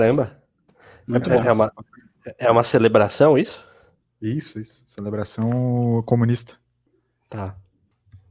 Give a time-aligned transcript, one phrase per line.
[0.00, 0.42] Caramba.
[1.06, 1.48] Muito é, bom.
[1.48, 1.72] é uma,
[2.38, 3.66] é uma celebração isso?
[4.20, 4.82] Isso, isso.
[4.88, 6.54] Celebração comunista.
[7.28, 7.54] Tá.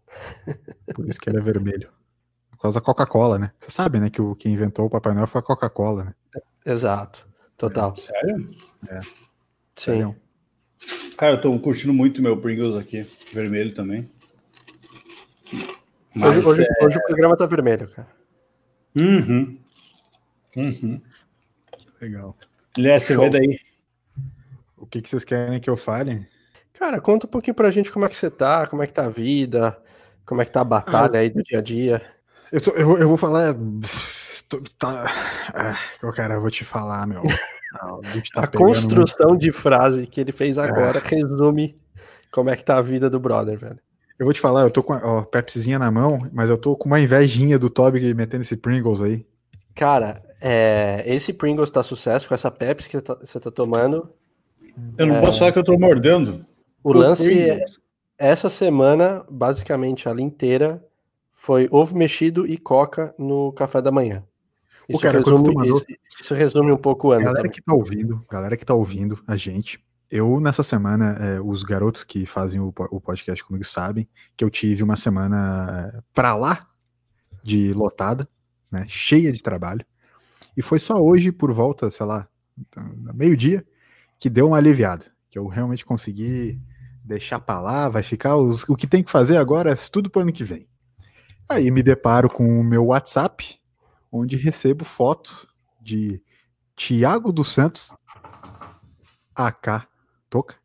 [0.96, 1.90] Por isso que ele é vermelho.
[2.52, 3.52] Por causa da Coca-Cola, né?
[3.58, 6.14] Você sabe, né, que o que inventou o Papai Noel foi a Coca-Cola, né?
[6.66, 7.28] Exato.
[7.56, 7.96] Total.
[7.96, 8.52] Sério?
[9.76, 10.16] Sim.
[11.18, 13.06] Cara, eu tô curtindo muito meu Pringles aqui.
[13.32, 14.10] Vermelho também.
[16.16, 18.08] Hoje, hoje- é- hoje o programa tá vermelho, cara.
[18.96, 19.60] Uhum.
[20.56, 21.02] Uhum.
[22.02, 22.36] Legal.
[22.78, 23.60] Léo, você vai daí.
[24.78, 26.26] O que, que vocês querem que eu fale?
[26.74, 29.06] Cara, conta um pouquinho pra gente como é que você tá, como é que tá
[29.06, 29.78] a vida,
[30.26, 32.02] como é que tá a batalha aí do dia a dia.
[32.52, 33.54] Eu, tô- eu, eu vou falar.
[34.48, 35.06] tô- Tá,
[35.54, 37.22] ah, cara, eu vou te falar, meu.
[37.74, 41.76] Ah, o bicho tá a construção de frase que ele fez agora resume
[42.32, 43.80] como é que tá a vida do brother, velho.
[44.18, 46.76] Eu vou te falar, eu tô com a ó, Pepsizinha na mão, mas eu tô
[46.76, 49.26] com uma invejinha do Toby metendo esse Pringles aí.
[49.76, 54.10] Cara, é, esse Pringles tá sucesso com essa Pepsi que você tá, você tá tomando.
[54.98, 56.46] Eu não posso falar que eu tô mordendo.
[56.84, 57.80] O O lance é, Pringles.
[58.18, 60.84] essa semana, basicamente, ela inteira
[61.32, 64.24] foi ovo mexido e coca no café da manhã.
[64.88, 65.86] Isso, cara, resume, mandou- isso,
[66.22, 67.52] isso resume um pouco o ano Galera também.
[67.52, 69.80] que tá ouvindo, galera que tá ouvindo a gente,
[70.10, 74.50] eu nessa semana, é, os garotos que fazem o, o podcast comigo sabem que eu
[74.50, 76.68] tive uma semana é, pra lá
[77.44, 78.28] de lotada,
[78.72, 79.86] né, cheia de trabalho,
[80.56, 82.28] e foi só hoje, por volta, sei lá,
[83.14, 83.66] meio-dia,
[84.20, 86.60] que deu uma aliviada, que eu realmente consegui
[87.04, 90.22] deixar pra lá, vai ficar, os- o que tem que fazer agora é tudo pro
[90.22, 90.68] ano que vem.
[91.48, 93.60] Aí me deparo com o meu WhatsApp,
[94.12, 95.48] onde recebo foto
[95.82, 96.22] de
[96.76, 97.94] Tiago dos Santos,
[99.36, 99.88] AK
[100.30, 100.56] Toca,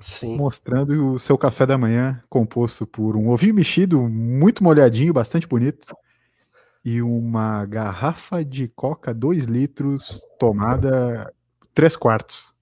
[0.00, 0.36] Sim.
[0.36, 5.94] mostrando o seu café da manhã composto por um ovinho mexido muito molhadinho, bastante bonito,
[6.84, 11.32] e uma garrafa de coca 2 litros tomada
[11.74, 12.52] 3 quartos.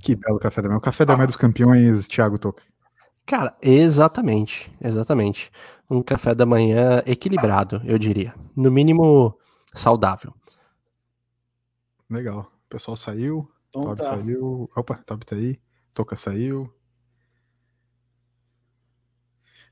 [0.00, 0.78] Que belo café da manhã.
[0.78, 2.62] O café da manhã dos campeões, Thiago Toca.
[3.26, 5.50] Cara, exatamente, exatamente.
[5.90, 8.34] Um café da manhã equilibrado, eu diria.
[8.54, 9.38] No mínimo,
[9.72, 10.34] saudável.
[12.08, 12.52] Legal.
[12.66, 14.04] O pessoal saiu, Então tá.
[14.04, 14.68] saiu.
[14.76, 15.58] Opa, Toby tá aí.
[15.94, 16.72] Toca saiu.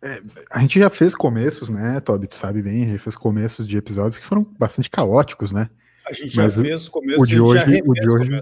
[0.03, 0.21] É,
[0.51, 2.27] a gente já fez começos, né, Toby?
[2.27, 5.71] Tu sabe bem, a gente fez começos de episódios que foram bastante caóticos, né?
[6.07, 8.11] A gente já Mas o- fez começo, o de a gente já hoje- o de
[8.11, 8.41] hoje-.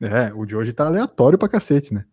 [0.00, 2.04] É, o de hoje tá aleatório pra cacete, né?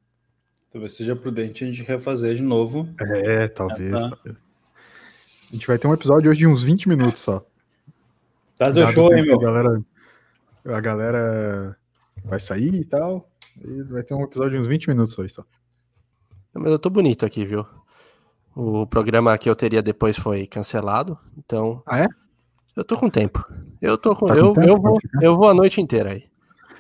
[0.72, 2.88] Talvez seja prudente a gente refazer de novo.
[3.00, 4.16] É, talvez, Ah, tá.
[4.16, 4.38] talvez.
[5.50, 7.46] A gente vai ter um episódio hoje de uns 20 minutos só.
[8.58, 9.38] Tá, deu Dado show, hein, meu?
[9.40, 9.82] A galera,
[10.66, 11.78] a galera
[12.24, 13.30] vai sair e tal.
[13.64, 15.46] E vai ter um episódio de uns 20 minutos hoje só.
[16.54, 17.66] Mas eu tô bonito aqui, viu?
[18.56, 21.84] O programa que eu teria depois foi cancelado, então.
[21.86, 22.08] Ah, é?
[22.74, 23.46] Eu tô com tempo.
[23.82, 24.26] Eu tô com.
[24.26, 26.24] Tá com eu, tempo eu, vou, eu vou a noite inteira aí.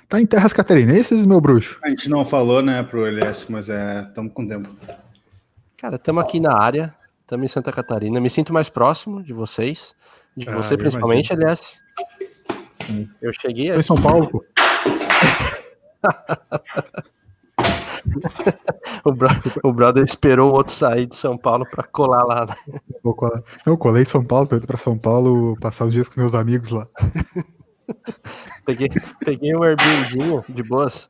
[0.08, 1.78] Tá em terras catarinenses, meu bruxo?
[1.84, 4.70] A gente não falou, né, pro LS, mas é, estamos com tempo.
[5.76, 8.22] Cara, estamos aqui na área, estamos em Santa Catarina.
[8.22, 9.94] Me sinto mais próximo de vocês,
[10.38, 11.78] de Ah, você principalmente, aliás.
[13.22, 14.46] Eu cheguei Tô em São Paulo, pô.
[19.04, 19.30] O, bro-
[19.64, 22.46] o brother esperou o outro sair de São Paulo pra colar lá.
[22.46, 22.80] né?
[23.04, 23.44] Colar.
[23.66, 26.34] Eu colei em São Paulo, tô indo pra São Paulo passar os dias com meus
[26.34, 26.88] amigos lá.
[28.66, 28.90] Peguei,
[29.24, 31.08] peguei um Airbnbzinho de boas.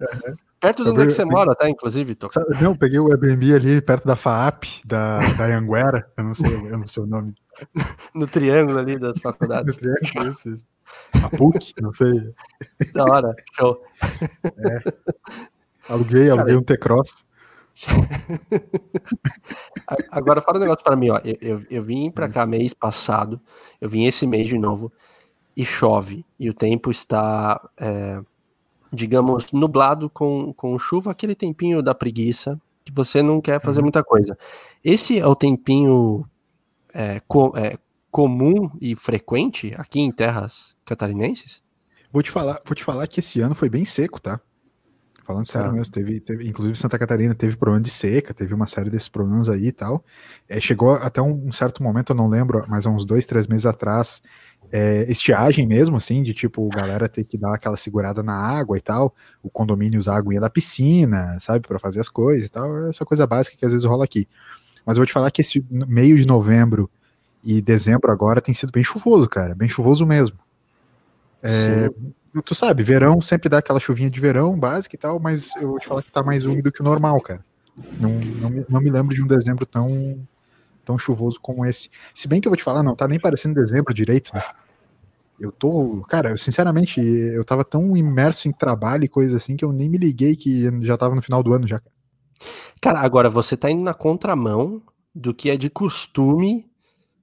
[0.60, 1.70] Perto de onde é que você mora, tá?
[1.70, 2.18] Inclusive.
[2.32, 6.34] Sabe- Não, eu peguei o Airbnb ali perto da FAAP, da, da Anguera, eu não
[6.34, 7.34] sei, eu não sei o nome.
[8.14, 9.78] No triângulo ali das faculdades.
[10.28, 10.66] Isso, isso.
[11.24, 12.34] A PUC, não sei.
[12.94, 13.34] Da hora.
[13.58, 13.82] Show.
[15.90, 17.26] Aluguei, aluguei um T-Cross.
[20.12, 21.20] Agora fala um negócio pra mim, ó.
[21.24, 23.40] Eu, eu, eu vim pra cá mês passado,
[23.80, 24.92] eu vim esse mês de novo,
[25.56, 26.26] e chove.
[26.40, 28.20] E o tempo está, é,
[28.92, 34.04] digamos, nublado com, com chuva, aquele tempinho da preguiça, que você não quer fazer muita
[34.04, 34.38] coisa.
[34.84, 36.26] Esse é o tempinho
[36.94, 37.78] é, co- é,
[38.12, 41.64] comum e frequente aqui em terras catarinenses?
[42.12, 44.40] Vou te falar, vou te falar que esse ano foi bem seco, tá?
[45.26, 45.74] Falando sério Tá.
[45.74, 49.50] mesmo, teve, teve- inclusive Santa Catarina teve problema de seca, teve uma série desses problemas
[49.50, 50.04] aí e tal.
[50.48, 53.48] É, chegou até um, um certo momento, eu não lembro, mas há uns dois, três
[53.48, 54.22] meses atrás,
[54.72, 58.82] é, estiagem mesmo, assim, de tipo, galera ter que dar aquela segurada na água e
[58.82, 62.88] tal, o condomínio usar a aguinha da piscina, sabe, para fazer as coisas e tal,
[62.88, 64.28] essa coisa básica que às vezes rola aqui.
[64.86, 66.88] Mas eu vou te falar que esse meio de novembro
[67.44, 70.38] e dezembro agora tem sido bem chuvoso, cara, bem chuvoso mesmo.
[71.46, 71.90] É,
[72.44, 75.80] tu sabe, verão sempre dá aquela chuvinha de verão básica e tal, mas eu vou
[75.80, 77.46] te falar que tá mais úmido que o normal, cara.
[78.00, 80.26] Não, não, me, não me lembro de um dezembro tão,
[80.84, 81.90] tão chuvoso como esse.
[82.14, 84.42] Se bem que eu vou te falar, não tá nem parecendo dezembro direito, né?
[85.40, 89.66] Eu tô, cara, eu, sinceramente, eu tava tão imerso em trabalho e coisa assim que
[89.66, 91.82] eu nem me liguei que já tava no final do ano já.
[92.82, 94.82] Cara, agora você tá indo na contramão
[95.14, 96.70] do que é de costume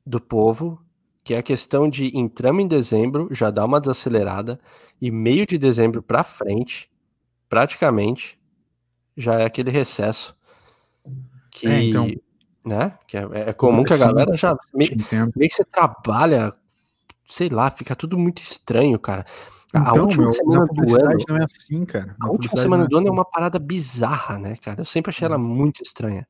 [0.05, 0.79] do povo,
[1.25, 4.61] que é a questão de entramos em dezembro, já dá uma desacelerada,
[5.01, 6.91] e meio de dezembro pra frente,
[7.49, 8.39] praticamente,
[9.17, 10.35] já é aquele recesso
[11.51, 12.11] que, É, então.
[12.65, 14.91] né, que é, é comum que a galera já meio,
[15.37, 16.53] meio que você trabalha,
[17.29, 19.25] sei lá, fica tudo muito estranho, cara.
[19.75, 22.15] A Então, última meu, semana na do ano, não é assim, cara.
[22.19, 23.17] Na a última semana não do ano é assim.
[23.19, 24.81] uma parada bizarra, né, cara?
[24.81, 26.27] Eu sempre achei ela muito estranha.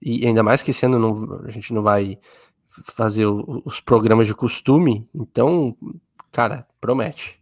[0.00, 2.18] E ainda mais que esse ano não- a gente não vai
[2.84, 5.76] fazer o- os programas de costume, então,
[6.32, 7.38] cara, promete.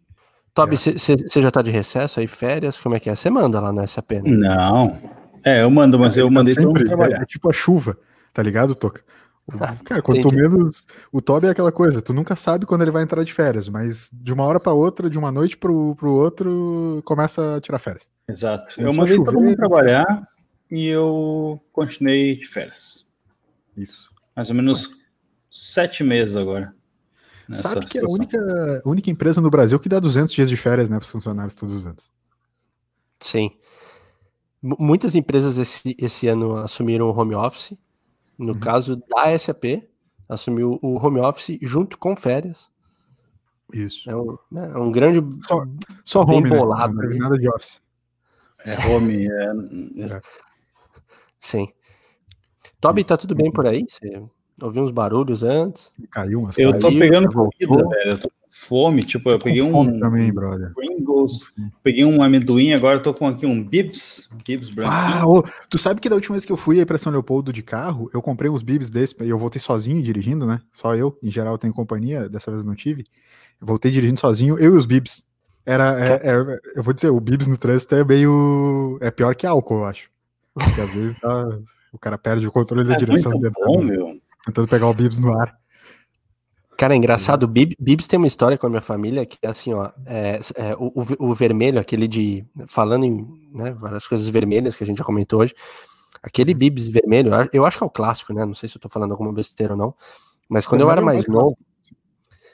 [0.55, 0.77] Toby, É.
[0.77, 2.81] você já tá de recesso aí, férias?
[2.81, 3.15] Como é que é?
[3.15, 4.23] Você manda lá no SAP, né?
[4.25, 4.99] Não.
[5.45, 7.23] É, eu mando, mas eu Ele tá mandei todo sempre, é, trabalhar.
[7.23, 7.97] é tipo a chuva,
[8.33, 9.03] tá ligado, Toca?
[9.85, 10.37] Cara, Entendi.
[10.37, 10.87] menos.
[11.13, 14.11] O Toby é aquela coisa, tu nunca sabe quando ele vai entrar de férias, mas
[14.13, 18.03] de uma hora pra outra, de uma noite pro, pro outro, começa a tirar férias.
[18.29, 18.75] Exato.
[18.75, 19.41] Começou Eu mandei todo chover.
[19.47, 20.29] mundo trabalhar
[20.71, 23.07] e eu continuei de férias.
[23.77, 24.11] Isso.
[24.37, 24.91] Mais ou menos
[25.51, 26.75] sete meses agora.
[27.49, 28.15] nessa Sabe que é a situação.
[28.15, 31.75] única, única empresa no Brasil que dá 200 dias de férias, né, pros funcionários todos
[31.75, 32.13] os anos.
[33.21, 33.51] Sim.
[34.63, 37.77] M- Muitas empresas esse, esse ano assumiram o home office.
[38.37, 38.61] No Uhum.
[38.61, 39.83] caso da SAP,
[40.29, 42.71] assumiu o home office junto com férias.
[43.73, 44.09] Isso.
[44.09, 45.21] É um, né, é um grande.
[45.47, 45.65] Só,
[46.05, 46.57] Só Bem home, né?
[46.57, 47.19] bolado Não ali.
[47.19, 47.81] nada de office.
[48.65, 49.27] É home.
[49.27, 49.53] É,
[50.17, 50.21] É.
[51.41, 51.69] Sim.
[52.81, 53.09] Toby, Isso.
[53.09, 53.85] tá tudo bem por aí?
[53.89, 54.23] Você
[54.63, 55.93] ouviu uns barulhos antes?
[56.11, 57.53] Caiu umas Eu tô pegando voltou.
[57.69, 58.11] comida, velho.
[58.13, 59.03] Eu tô com fome.
[59.05, 60.73] Tipo, eu peguei fome um também, brother.
[60.75, 61.53] Pringles,
[61.83, 64.29] peguei um amendoim, agora eu tô com aqui um Bibs.
[64.47, 65.29] Bibs Ah, branquinho.
[65.29, 67.63] ô, tu sabe que da última vez que eu fui aí pra São Leopoldo de
[67.63, 70.61] carro, eu comprei uns bibs desse, e eu voltei sozinho dirigindo, né?
[70.73, 73.05] Só eu, em geral eu tenho companhia, dessa vez eu não tive.
[73.61, 75.23] Eu voltei dirigindo sozinho, eu e os bibs.
[75.67, 78.97] Era, é- é- eu vou dizer, o bibs no trânsito é meio.
[79.03, 80.09] É pior que álcool, eu acho.
[80.55, 81.59] Porque às vezes tá-
[81.93, 84.17] o cara perde o controle da É direção muito tentando, bom, meu.
[84.45, 85.57] Tentando pegar o bibs no ar.
[86.77, 89.49] Cara, é engraçado, o Bib- Bibs tem uma história com a minha família que é
[89.49, 94.07] assim, ó, é, é, o, o ve- o vermelho, aquele de, falando em né, várias
[94.07, 95.57] coisas vermelhas que a gente já comentou hoje,
[96.23, 98.89] aquele Bibs vermelho, eu acho que é o clássico, né, não sei se eu tô
[98.89, 99.93] falando alguma besteira ou não,
[100.49, 101.59] mas quando eu era é mais novo,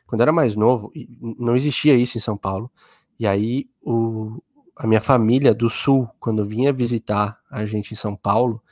[0.06, 0.90] quando eu era mais novo,
[1.38, 2.70] não existia isso em São Paulo,
[3.20, 4.42] e aí o,
[4.74, 8.62] a minha família do sul, quando vinha visitar a gente em São Paulo,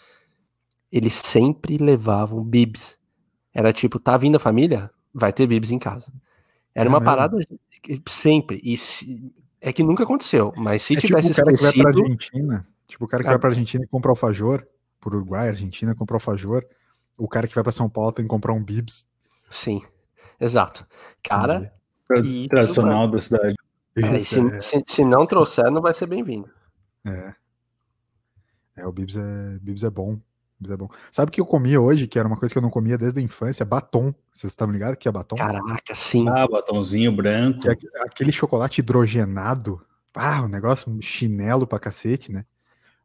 [0.91, 2.99] eles sempre levavam bibs.
[3.55, 4.91] Era tipo, tá vindo a família?
[5.13, 6.13] Vai ter bibs em casa.
[6.75, 7.11] Era É uma mesmo?
[7.15, 7.37] parada
[8.09, 8.61] sempre.
[8.65, 11.73] E se- é que nunca aconteceu, mas se é tipo tivesse o cara que vai
[11.73, 13.33] pra esquecido, Argentina, tipo o cara que Ah.
[13.33, 14.67] vai pra Argentina e compra alfajor,
[15.01, 16.65] por Uruguai, Argentina, compra alfajor,
[17.19, 19.07] o cara que vai pra São Paulo tem que comprar um bibs.
[19.51, 19.83] sim.
[20.41, 20.85] Exato.
[21.23, 21.73] Cara,
[22.25, 23.55] E- Tradicional da cidade.
[23.99, 24.61] cara, Isso, se, é.
[24.61, 26.51] se- se não trouxer, não vai ser bem-vindo.
[27.07, 27.35] É.
[28.77, 30.19] É, o Bibs é, Bibs é bom.
[30.63, 30.89] Bibs é bom.
[31.11, 33.19] Sabe o que eu comia hoje, que era uma coisa que eu não comia desde
[33.19, 33.65] a infância?
[33.67, 34.15] Batom.
[34.33, 35.37] Vocês estavam ligados que é batom?
[35.37, 36.27] Caraca, sim.
[36.29, 37.69] Ah, batomzinho branco.
[37.69, 39.81] É aque- aquele chocolate hidrogenado.
[40.15, 42.45] Ah, um negócio chinelo pra cacete, né?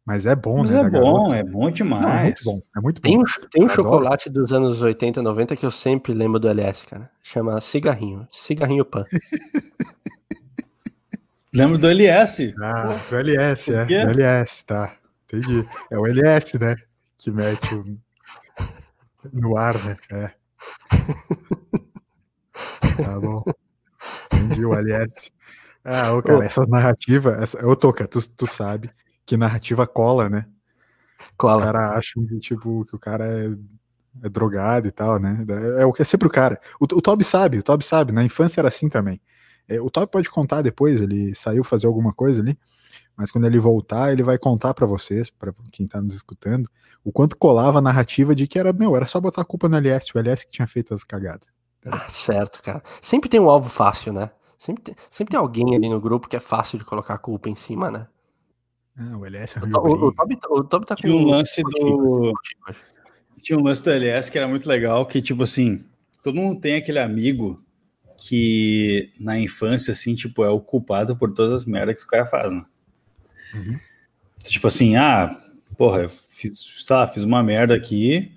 [0.05, 0.79] Mas é bom, Mas né?
[0.79, 1.35] é bom, garota.
[1.35, 2.23] é bom Não, é demais.
[2.23, 2.61] muito bom.
[2.75, 3.09] É muito bom.
[3.09, 6.85] Tem um, tem um chocolate dos anos 80, 90 que eu sempre lembro do LS,
[6.87, 7.09] cara.
[7.21, 8.25] Chama cigarrinho.
[8.31, 9.03] Cigarrinho pan.
[11.53, 12.53] Lembro do LS.
[12.61, 13.85] Ah, do LS, é.
[13.85, 14.93] Do LS, tá.
[15.25, 15.65] Entendi.
[15.91, 16.75] É o LS, né?
[17.17, 17.97] Que mete o...
[19.33, 19.97] no ar, né?
[20.11, 20.33] É.
[23.03, 23.43] Tá bom.
[24.33, 25.31] Entendi o LS.
[25.83, 26.43] Ah, ô, cara, Ô.
[26.43, 27.37] essa narrativa.
[27.41, 27.65] Essa...
[27.65, 28.91] Ô, Toca, tu, tu sabe
[29.25, 30.45] que narrativa cola, né?
[31.21, 31.63] Os Cola.
[31.63, 33.47] caras acham que, tipo, que o cara é,
[34.25, 35.45] é drogado e tal, né?
[35.79, 36.59] É, o- é sempre o cara.
[36.79, 38.11] O, o Toby sabe, o Toby sabe.
[38.13, 39.21] Na infância era assim também.
[39.67, 42.57] É, o Toby pode contar depois, ele saiu fazer alguma coisa ali,
[43.17, 46.69] mas quando ele voltar, ele vai contar pra vocês, pra quem tá nos escutando,
[47.03, 49.75] o quanto colava a narrativa de que era, meu, era só botar a culpa no
[49.75, 51.47] LS, o LS que tinha feito as cagadas.
[51.85, 52.83] Ah, certo, cara.
[53.01, 54.29] Sempre tem um alvo fácil, né?
[54.59, 57.49] Sempre tem, sempre tem alguém ali no grupo que é fácil de colocar a culpa
[57.49, 58.07] em cima, né?
[58.97, 60.13] Ah, o LS O, arranjou o, o.
[60.13, 61.69] Toby, tá- o Toby tá com Tinha um uns lance do.
[61.69, 62.33] motivos.
[63.41, 65.85] Tinha um lance do LS que era muito legal, que, tipo assim,
[66.21, 67.63] todo mundo tem aquele amigo
[68.17, 72.25] que na infância, assim, tipo, é o culpado por todas as merdas que o cara
[72.25, 72.65] faz, né?
[73.53, 73.79] Uhum.
[74.43, 75.35] Tipo assim, ah,
[75.77, 78.31] porra, eu fiz, sei lá, fiz uma merda aqui,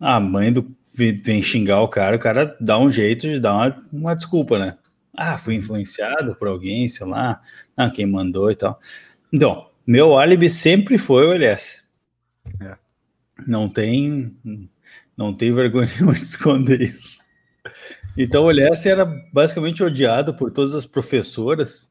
[0.00, 3.86] a mãe do vem xingar o cara, o cara dá um jeito de dar uma,
[3.92, 4.78] uma desculpa, né?
[5.14, 7.40] Ah, fui influenciado por alguém, sei lá,
[7.76, 8.80] ah, quem mandou e tal.
[9.30, 11.82] Então, meu álibi sempre foi o LS.
[12.60, 12.76] É.
[13.46, 14.34] Não tem,
[15.16, 17.20] não tem vergonha nenhuma de esconder isso.
[18.16, 21.90] Então o Elias era basicamente odiado por todas as professoras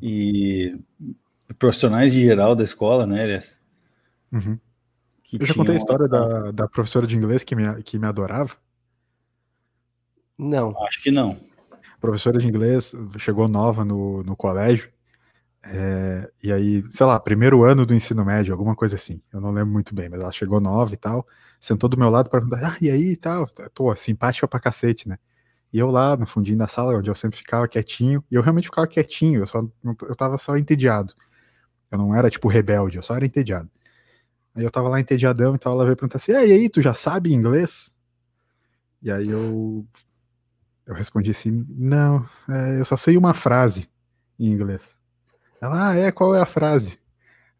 [0.00, 0.76] e
[1.54, 3.58] profissionais de geral da escola, né, Elias?
[4.32, 4.58] Uhum.
[5.32, 8.54] Eu já contei a história da, da professora de inglês que me, que me adorava?
[10.36, 10.74] Não.
[10.84, 11.38] Acho que não.
[11.72, 14.90] A professora de inglês chegou nova no, no colégio
[15.62, 19.20] é, e aí, sei lá, primeiro ano do ensino médio, alguma coisa assim.
[19.32, 21.26] Eu não lembro muito bem, mas ela chegou nova e tal,
[21.60, 23.46] sentou do meu lado para perguntar, ah, e aí e tal?
[23.74, 25.18] Pô, simpática pra cacete, né?
[25.72, 28.64] E eu lá no fundinho da sala, onde eu sempre ficava quietinho, e eu realmente
[28.68, 31.12] ficava quietinho, eu, só, eu tava só entediado.
[31.90, 33.70] Eu não era tipo rebelde, eu só era entediado.
[34.54, 36.80] Aí eu tava lá entediadão e tal, ela veio perguntar assim, ah, e aí, tu
[36.80, 37.94] já sabe inglês?
[39.00, 39.86] E aí eu,
[40.86, 43.88] eu respondi assim, não, é, eu só sei uma frase
[44.38, 44.94] em inglês.
[45.60, 46.98] Ela, ah, é, qual é a frase?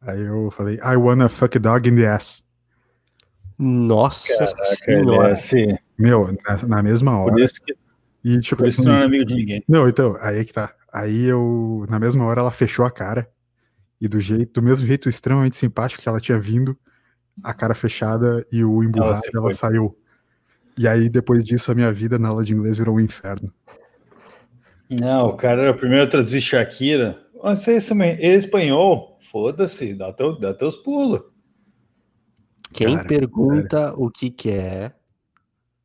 [0.00, 2.42] Aí eu falei, I wanna fuck a dog in the ass.
[3.58, 5.28] Nossa Caraca, senhora.
[5.28, 5.78] É assim.
[5.98, 7.32] Meu, na, na, mesma hora.
[7.32, 7.76] Por isso que,
[8.24, 9.64] e, tipo, por isso assim, não é amigo de ninguém.
[9.68, 10.72] Não, então, aí que tá.
[10.92, 13.28] Aí eu, na mesma hora, ela fechou a cara.
[14.00, 16.78] E do jeito, do mesmo jeito extremamente simpático que ela tinha vindo,
[17.42, 19.96] a cara fechada e o emburrado, ela, ela saiu.
[20.76, 23.52] E aí, depois disso, a minha vida na aula de inglês virou um inferno.
[24.88, 27.20] Não, o cara era o primeiro a traduzir Shakira.
[27.42, 29.18] Você é espanhol?
[29.20, 31.20] Foda-se, dá, teu, dá teus pulos.
[32.72, 33.94] Quem cara, pergunta cara.
[33.96, 34.96] o que quer,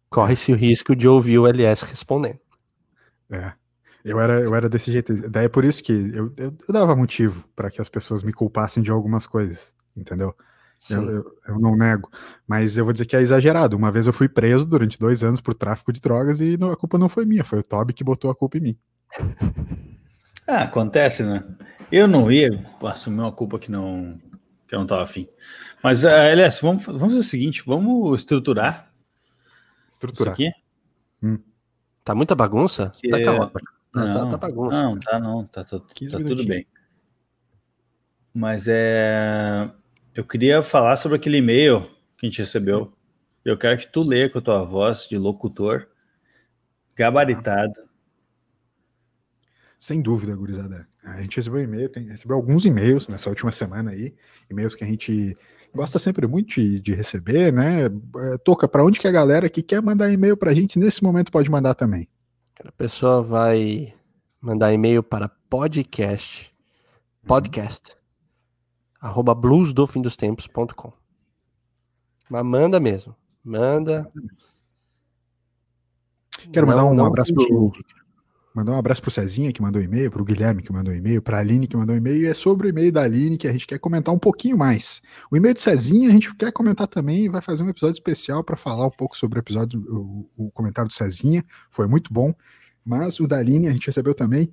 [0.09, 2.39] corre-se o risco de ouvir o LS respondendo.
[3.31, 3.53] É.
[4.03, 5.29] Eu era, eu era desse jeito.
[5.29, 8.33] Daí é por isso que eu, eu, eu dava motivo para que as pessoas me
[8.33, 10.35] culpassem de algumas coisas, entendeu?
[10.89, 12.09] Eu, eu, eu, não nego.
[12.45, 13.77] Mas eu vou dizer que é exagerado.
[13.77, 16.97] Uma vez eu fui preso durante dois anos por tráfico de drogas e a culpa
[16.97, 18.77] não foi minha, foi o Toby que botou a culpa em mim.
[20.45, 21.41] Ah, acontece, né?
[21.89, 22.49] Eu não ia
[22.81, 24.19] assumir uma culpa que não
[24.67, 25.25] que eu não estava afim.
[25.81, 28.91] Mas, uh, Elias, vamos, vamos fazer o seguinte, vamos estruturar.
[29.89, 30.33] Estruturar.
[30.33, 30.51] Isso aqui.
[31.25, 31.39] Hum.
[32.03, 32.91] Tá muita bagunça?
[32.95, 33.23] Que tá, é...
[33.93, 34.13] calma.
[34.13, 34.81] Tá, não, tá, tá bagunça.
[34.81, 36.65] Não, tá não, tá, tá, tá tudo bem.
[38.33, 39.69] Mas é.
[40.15, 41.81] Eu queria falar sobre aquele e-mail
[42.17, 42.93] que a gente recebeu.
[43.43, 45.87] Eu quero que tu leia com a tua voz de locutor,
[46.95, 47.73] gabaritado.
[49.77, 50.87] Sem dúvida, gurizada.
[51.03, 54.15] A gente recebeu e-mail, tem, recebeu alguns e-mails nessa última semana aí,
[54.49, 55.37] e-mails que a gente
[55.75, 57.85] gosta sempre muito de, de receber, né?
[57.85, 61.03] É, Toca, para onde que a galera que quer mandar e-mail para a gente nesse
[61.03, 62.07] momento pode mandar também?
[62.61, 63.93] A pessoa vai
[64.39, 66.53] mandar e-mail para podcast,
[67.25, 67.95] podcast,
[68.99, 70.93] arroba bluesdofindostempos.com.
[72.29, 74.11] Mas manda mesmo, manda.
[76.51, 77.71] Quero mandar um abraço pro,
[78.53, 81.65] Mandar um abraço pro Cezinha, que mandou e-mail, pro Guilherme, que mandou e-mail, pra Aline,
[81.65, 84.13] que mandou e-mail, e é sobre o e-mail da Aline que a gente quer comentar
[84.13, 85.01] um pouquinho mais.
[85.31, 88.43] O e-mail do Cezinha a gente quer comentar também e vai fazer um episódio especial
[88.43, 92.31] para falar um pouco sobre o episódio, o, o, comentário do Cezinha, foi muito bom.
[92.85, 94.51] Mas o da Aline a gente recebeu também,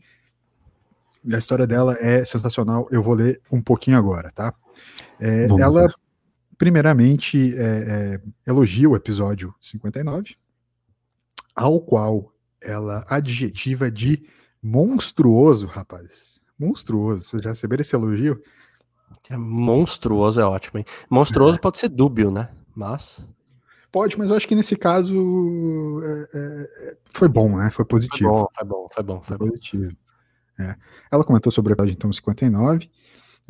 [1.23, 4.55] e a história dela é sensacional, eu vou ler um pouquinho agora, tá?
[5.21, 5.95] É, ela, ver.
[6.57, 7.61] primeiramente, é,
[8.17, 10.37] é, elogia o episódio 59,
[11.55, 14.27] ao qual ela adjetiva de
[14.63, 16.41] monstruoso, rapaz.
[16.59, 17.25] Monstruoso.
[17.25, 18.43] Vocês já receberam esse elogio?
[19.29, 20.85] É monstruoso é ótimo, hein?
[21.09, 21.61] Monstruoso é.
[21.61, 22.49] pode ser dúbio, né?
[22.75, 23.27] Mas.
[23.91, 27.71] Pode, mas eu acho que nesse caso é, é, foi bom, né?
[27.71, 28.49] Foi positivo.
[28.55, 29.23] Foi bom, foi bom, foi bom.
[29.23, 29.97] Foi, foi positivo.
[30.59, 30.77] É.
[31.11, 32.91] Ela comentou sobre o episódio então 59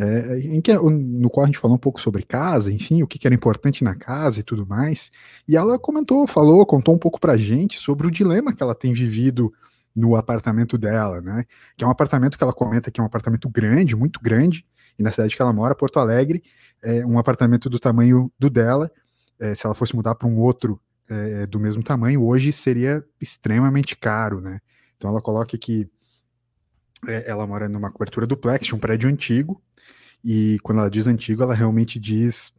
[0.03, 3.19] é, em que, no qual a gente falou um pouco sobre casa, enfim, o que,
[3.19, 5.11] que, era importante na casa e tudo mais.
[5.47, 8.95] E ela comentou, falou, contou um pouco pra gente sobre o dilema que ela tem
[8.95, 9.53] vivido
[9.95, 11.45] no apartamento dela, né?
[11.77, 14.65] Que é um apartamento que ela comenta que é um apartamento grande, muito grande,
[14.99, 16.43] e na cidade que ela mora, Porto Alegre,
[16.83, 18.91] é um apartamento do tamanho do dela.
[19.39, 20.81] É, se ela fosse mudar para um outro
[21.11, 24.61] é, do mesmo tamanho, hoje seria extremamente caro, né?
[24.97, 25.87] Então ela coloca que
[27.07, 29.61] é, ela mora numa cobertura duplex, um prédio antigo,
[30.25, 32.53] e quando ela diz antigo, ela realmente diz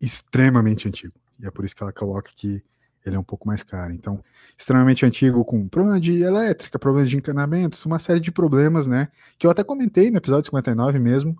[0.00, 1.14] extremamente antigo.
[1.38, 2.62] E é por isso que ela coloca que
[3.04, 3.92] ele é um pouco mais caro.
[3.92, 4.22] Então,
[4.58, 9.08] extremamente antigo, com problema de elétrica, problema de encanamentos, uma série de problemas, né?
[9.38, 11.36] Que eu até comentei no episódio 59 mesmo,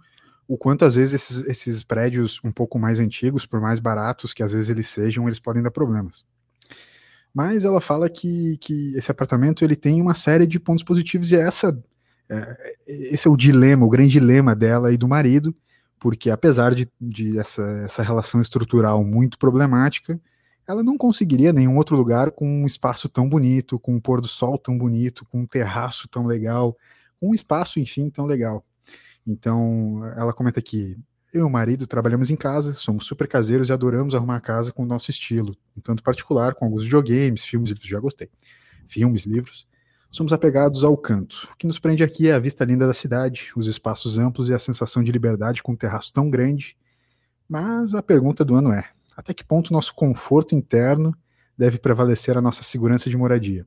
[0.46, 4.42] o quanto às vezes esses, esses prédios um pouco mais antigos, por mais baratos que
[4.42, 6.24] às vezes eles sejam, eles podem dar problemas.
[7.34, 11.36] Mas ela fala que, que esse apartamento ele tem uma série de pontos positivos e
[11.36, 11.76] essa
[12.86, 15.54] esse é o dilema, o grande dilema dela e do marido,
[15.98, 20.20] porque apesar de, de essa, essa relação estrutural muito problemática,
[20.66, 24.28] ela não conseguiria nenhum outro lugar com um espaço tão bonito, com um pôr do
[24.28, 26.76] sol tão bonito, com um terraço tão legal,
[27.20, 28.64] com um espaço, enfim, tão legal.
[29.26, 30.96] Então, ela comenta aqui:
[31.32, 34.72] eu e o marido trabalhamos em casa, somos super caseiros e adoramos arrumar a casa
[34.72, 38.28] com o nosso estilo, um tanto particular, com alguns videogames, filmes, já gostei.
[38.86, 39.66] filmes, livros.
[40.10, 41.48] Somos apegados ao canto.
[41.52, 44.54] O que nos prende aqui é a vista linda da cidade, os espaços amplos e
[44.54, 46.76] a sensação de liberdade com um terraço tão grande.
[47.48, 51.14] Mas a pergunta do ano é: até que ponto nosso conforto interno
[51.56, 53.66] deve prevalecer a nossa segurança de moradia?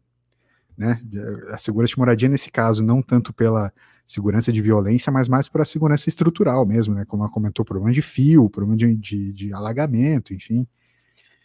[0.77, 1.01] Né?
[1.49, 3.71] A segurança de moradia, nesse caso, não tanto pela
[4.07, 7.05] segurança de violência, mas mais para a segurança estrutural mesmo, né?
[7.05, 10.65] Como ela comentou, problema de fio, problema de, de, de alagamento, enfim.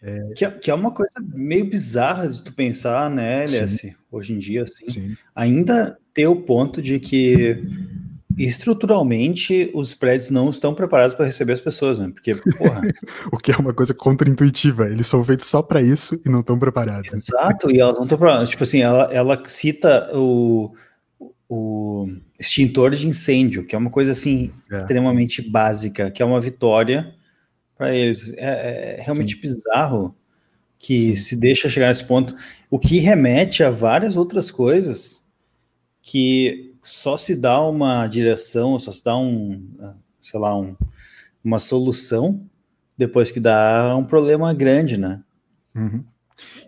[0.05, 0.35] É...
[0.37, 4.39] Que, é, que, é uma coisa meio bizarra de tu pensar, né, LS, hoje em
[4.39, 5.17] dia, assim, Sim.
[5.35, 7.67] ainda ter o ponto de que
[8.37, 12.11] estruturalmente os prédios não estão preparados para receber as pessoas, né?
[12.13, 12.83] Porque, porra.
[13.33, 16.59] o que é uma coisa contraintuitiva, eles são feitos só para isso e não estão
[16.59, 17.11] preparados.
[17.11, 18.51] Exato, e elas não estão preparadas.
[18.51, 20.75] Tipo assim, ela, ela cita o,
[21.49, 22.09] o
[22.39, 24.77] extintor de incêndio, que é uma coisa assim é.
[24.77, 27.15] extremamente básica, que é uma vitória
[27.77, 28.33] para eles.
[28.37, 29.41] É, é realmente Sim.
[29.41, 30.17] bizarro
[30.79, 31.17] que Sim.
[31.17, 32.35] se deixa chegar nesse ponto,
[32.71, 35.25] o que remete a várias outras coisas
[36.03, 39.67] que só se dá uma direção, só se dá um,
[40.21, 40.77] sei lá, um,
[41.43, 42.41] uma solução
[42.97, 45.23] depois que dá um problema grande, né?
[45.75, 46.05] Uhum.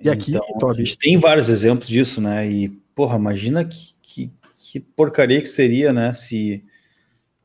[0.03, 2.49] E aqui, então, a gente tem vários exemplos disso, né?
[2.49, 4.33] E, porra, imagina que, que,
[4.73, 6.13] que porcaria que seria, né?
[6.15, 6.65] Se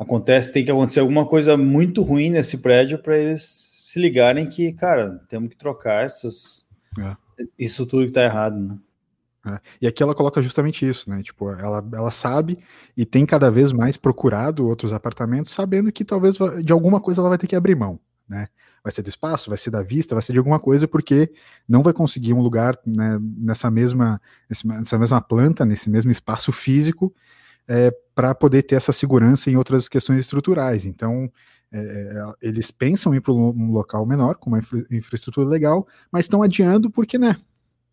[0.02, 4.72] acontece, tem que acontecer alguma coisa muito ruim nesse prédio para eles se ligarem que,
[4.74, 6.66] cara, temos que trocar essas,
[6.98, 7.16] é.
[7.58, 8.80] isso tudo que tá errado, né?
[9.46, 9.60] É.
[9.82, 11.22] E aqui ela coloca justamente isso, né?
[11.24, 12.60] Tipo, ela, ela sabe
[12.96, 17.30] e tem cada vez mais procurado outros apartamentos, sabendo que talvez de alguma coisa ela
[17.30, 18.48] vai ter que abrir mão, né?
[18.84, 21.32] Vai ser do espaço, vai ser da vista, vai ser de alguma coisa, porque
[21.68, 27.14] não vai conseguir um lugar né, nessa, mesma, nessa mesma planta, nesse mesmo espaço físico,
[27.72, 30.86] é, para poder ter essa segurança em outras questões estruturais.
[30.86, 31.32] Então,
[31.72, 35.88] é, é eles pensam em ir para um local menor, com uma infra infraestrutura legal,
[36.12, 37.38] mas estão adiando porque, né?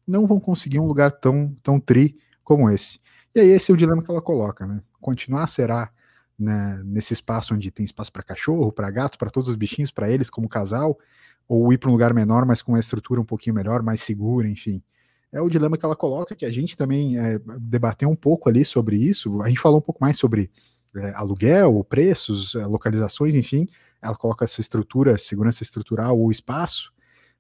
[0.09, 2.99] não vão conseguir um lugar tão, tão tri como esse.
[3.35, 4.81] E aí esse é o dilema que ela coloca, né?
[5.01, 5.91] Continuar será
[6.39, 10.11] né, nesse espaço onde tem espaço para cachorro, para gato, para todos os bichinhos, para
[10.11, 10.99] eles como casal,
[11.47, 14.49] ou ir para um lugar menor, mas com uma estrutura um pouquinho melhor, mais segura,
[14.49, 14.83] enfim.
[15.31, 18.65] É o dilema que ela coloca, que a gente também é, debateu um pouco ali
[18.65, 19.43] sobre isso.
[19.43, 20.51] A gente falou um pouco mais sobre
[20.97, 23.69] é, aluguel, preços, é, localizações, enfim.
[24.01, 26.93] Ela coloca essa estrutura, segurança estrutural, o espaço,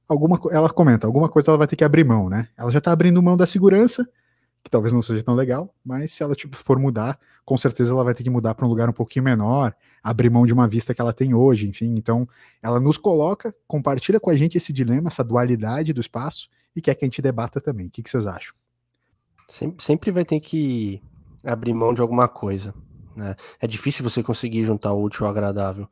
[0.06, 2.48] alguma ela comenta, alguma coisa ela vai ter que abrir mão, né?
[2.56, 4.06] Ela já tá abrindo mão da segurança,
[4.62, 8.04] que talvez não seja tão legal, mas se ela tipo, for mudar, com certeza ela
[8.04, 10.92] vai ter que mudar para um lugar um pouquinho menor, abrir mão de uma vista
[10.92, 11.94] que ela tem hoje, enfim.
[11.96, 12.28] Então,
[12.60, 16.94] ela nos coloca, compartilha com a gente esse dilema, essa dualidade do espaço e quer
[16.94, 17.88] que a gente debata também.
[17.88, 18.54] O que, que vocês acham?
[19.78, 21.02] Sempre, vai ter que
[21.44, 22.72] abrir mão de alguma coisa.
[23.16, 23.34] Né?
[23.60, 25.88] É difícil você conseguir juntar o útil ao agradável.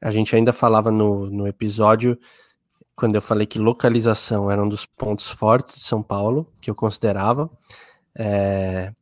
[0.00, 2.16] A gente ainda falava no, no episódio
[2.94, 6.74] quando eu falei que localização era um dos pontos fortes de São Paulo, que eu
[6.74, 7.50] considerava,
[8.14, 8.94] é...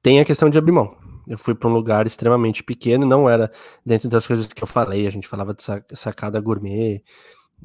[0.00, 0.96] tem a questão de abrir mão.
[1.26, 3.50] Eu fui para um lugar extremamente pequeno, não era
[3.84, 5.62] dentro das coisas que eu falei, a gente falava de
[5.94, 7.02] sacada gourmet,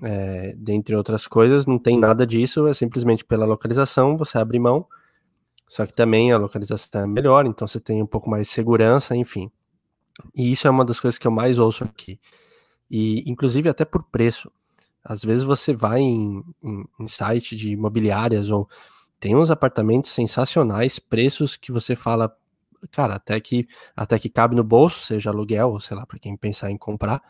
[0.02, 4.88] é, dentre outras coisas, não tem nada disso, é simplesmente pela localização, você abre mão,
[5.68, 9.16] só que também a localização é melhor, então você tem um pouco mais de segurança,
[9.16, 9.52] enfim.
[10.36, 12.20] E isso é uma das coisas que eu mais ouço aqui.
[12.90, 14.52] E inclusive até por preço.
[15.04, 18.70] Às vezes você vai em, em, em site de imobiliárias ou
[19.20, 22.36] tem uns apartamentos sensacionais, preços que você fala,
[22.92, 26.38] cara, até que até que cabe no bolso, seja aluguel, ou sei lá, para quem
[26.38, 27.22] pensar em comprar.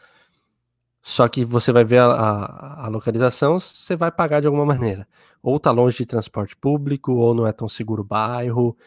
[1.06, 5.06] Só que você vai ver a, a, a, localização, você vai pagar de alguma maneira.
[5.42, 8.78] Ou tá longe de transporte público, ou não é tão seguro o bairro.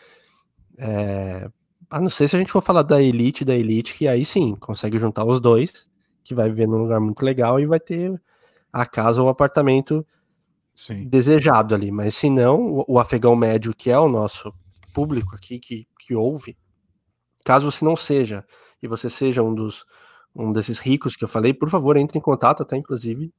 [0.78, 1.50] É...
[1.90, 4.56] A não ser se a gente for falar da elite da elite, que aí sim,
[4.56, 5.86] consegue juntar os dois,
[6.24, 8.18] que vai viver num lugar muito legal e vai ter
[8.72, 10.04] a casa ou o apartamento
[10.74, 11.06] Sim.
[11.06, 11.90] desejado ali.
[11.90, 14.50] Mas se não, o, o, afegão médio, que é o nosso
[14.94, 16.56] público aqui, que, que ouve,
[17.44, 18.42] caso você não seja,
[18.82, 19.84] e você seja um dos
[20.36, 23.32] um desses ricos que eu falei, por favor, entre em contato até, inclusive.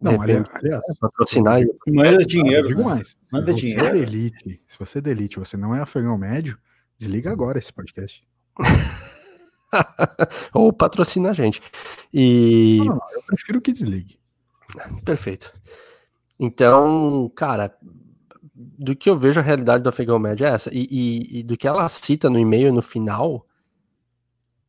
[0.00, 2.68] Não, aliás, aliás patrocinar manda dinheiro.
[2.68, 3.16] Digo mais.
[3.32, 3.84] Manda se dinheiro.
[3.84, 6.58] Você é elite, se você é da elite, você não é afegão médio,
[6.98, 8.26] desliga agora esse podcast.
[10.52, 11.62] Ou patrocina a gente.
[12.12, 12.78] E.
[12.78, 14.18] Não, não, eu prefiro que desligue.
[15.04, 15.54] Perfeito.
[16.38, 17.74] Então, cara,
[18.54, 20.70] do que eu vejo a realidade do afegão médio é essa.
[20.72, 23.46] E, e, e do que ela cita no e-mail no final,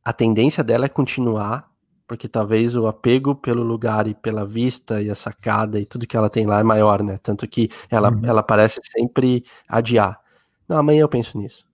[0.05, 1.67] a tendência dela é continuar,
[2.07, 6.15] porque talvez o apego pelo lugar e pela vista e a sacada e tudo que
[6.15, 7.17] ela tem lá é maior, né?
[7.17, 8.21] Tanto que ela, uhum.
[8.23, 10.21] ela parece sempre adiar.
[10.69, 11.65] Não, amanhã eu penso nisso.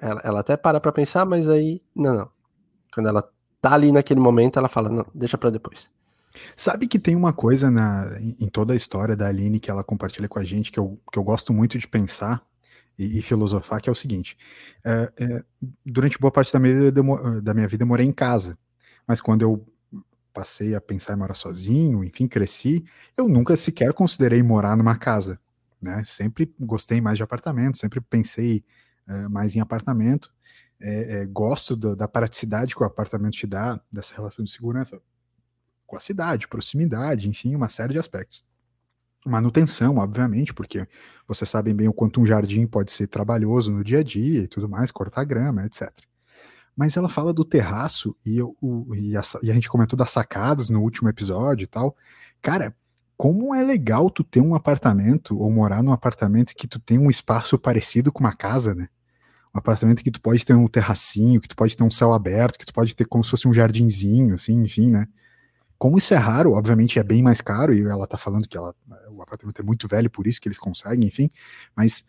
[0.00, 2.28] Ela, ela até para pra pensar, mas aí, não, não.
[2.92, 3.22] Quando ela
[3.60, 5.88] tá ali naquele momento, ela fala, não, deixa para depois.
[6.56, 8.06] Sabe que tem uma coisa na,
[8.40, 11.18] em toda a história da Aline que ela compartilha com a gente que eu, que
[11.18, 12.42] eu gosto muito de pensar
[13.00, 14.36] e, e filosofar, que é o seguinte:
[14.84, 15.44] é, é,
[15.84, 16.92] durante boa parte da minha,
[17.42, 18.58] da minha vida eu morei em casa,
[19.06, 19.66] mas quando eu
[20.32, 22.84] passei a pensar em morar sozinho, enfim, cresci,
[23.16, 25.40] eu nunca sequer considerei morar numa casa,
[25.82, 26.02] né?
[26.04, 28.62] Sempre gostei mais de apartamento, sempre pensei
[29.08, 30.32] é, mais em apartamento,
[30.78, 35.00] é, é, gosto da praticidade que o apartamento te dá, dessa relação de segurança
[35.86, 38.44] com a cidade, proximidade, enfim, uma série de aspectos.
[39.26, 40.86] Manutenção, obviamente, porque
[41.28, 44.48] vocês sabem bem o quanto um jardim pode ser trabalhoso no dia a dia e
[44.48, 45.90] tudo mais, cortar grama, etc.
[46.74, 50.70] Mas ela fala do terraço e, o, e, a, e a gente comentou das sacadas
[50.70, 51.94] no último episódio e tal.
[52.40, 52.74] Cara,
[53.20, 57.10] como é legal tu ter um apartamento ou morar num apartamento que tu tem um
[57.10, 58.88] espaço parecido com uma casa, né?
[59.54, 62.58] Um apartamento que tu pode ter um terracinho, que tu pode ter um céu aberto,
[62.58, 65.06] que tu pode ter como se fosse um jardinzinho, assim, enfim, né?
[65.80, 68.74] Como isso é raro, obviamente é bem mais caro, e ela tá falando que ela,
[69.10, 71.30] o apartamento é muito velho, por isso que eles conseguem, enfim.
[71.74, 72.04] Mas,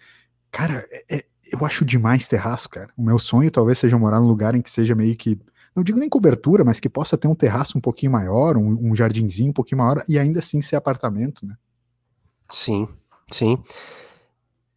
[0.51, 2.89] cara, é, é, eu acho demais terraço, cara.
[2.97, 5.39] O meu sonho talvez seja morar num lugar em que seja meio que.
[5.73, 8.93] Não digo nem cobertura, mas que possa ter um terraço um pouquinho maior, um, um
[8.93, 11.55] jardinzinho um pouquinho maior, e ainda assim ser apartamento, né?
[12.49, 12.89] Sim,
[13.31, 13.57] sim.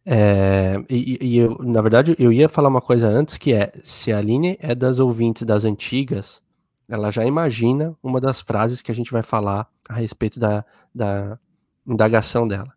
[0.05, 4.13] É, e, e, eu, na verdade, eu ia falar uma coisa antes que é: se
[4.13, 6.44] a Aline é das ouvintes das antigas,
[6.87, 11.39] ela já imagina uma das frases que a gente vai falar a respeito da, da
[11.85, 12.73] indagação dela.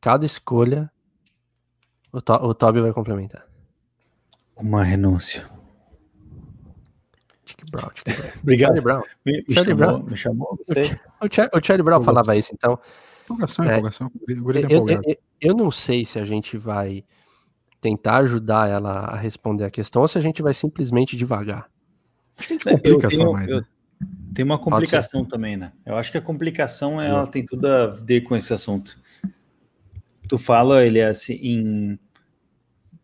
[0.00, 0.90] Cada escolha,
[2.12, 3.46] o, to, o Toby vai complementar.
[4.56, 5.46] Uma renúncia.
[7.44, 8.30] Chick Brown, Chick Brown.
[8.42, 8.68] Obrigado.
[8.68, 9.02] Charlie Brown.
[9.24, 10.10] Me, me Charlie chamou, Brown.
[10.10, 11.00] me chamou você?
[11.20, 12.78] O, Char, o Charlie Brown falava isso, então.
[13.24, 14.10] Empolgação, É, empolgação.
[14.26, 15.00] Guri tá Eu, eu,
[15.40, 17.04] eu não sei se a gente vai
[17.80, 21.70] tentar ajudar ela a responder a questão ou se a gente vai simplesmente devagar.
[22.38, 23.66] A gente complica tenho- só mais, eu- né?
[24.34, 25.72] Tem uma complicação também, né?
[25.84, 28.98] Eu acho que a complicação ela tem tudo a ver com esse assunto.
[30.28, 31.98] Tu fala, ele é assim, em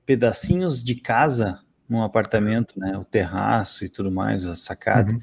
[0.04, 2.98] pedacinhos de casa num apartamento, né?
[2.98, 5.12] O terraço e tudo mais, a sacada.
[5.12, 5.20] Uhum.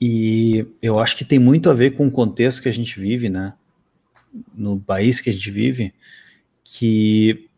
[0.00, 3.28] E eu acho que tem muito a ver com o contexto que a gente vive,
[3.28, 3.54] né?
[4.54, 5.94] No país que a gente vive,
[6.62, 7.48] que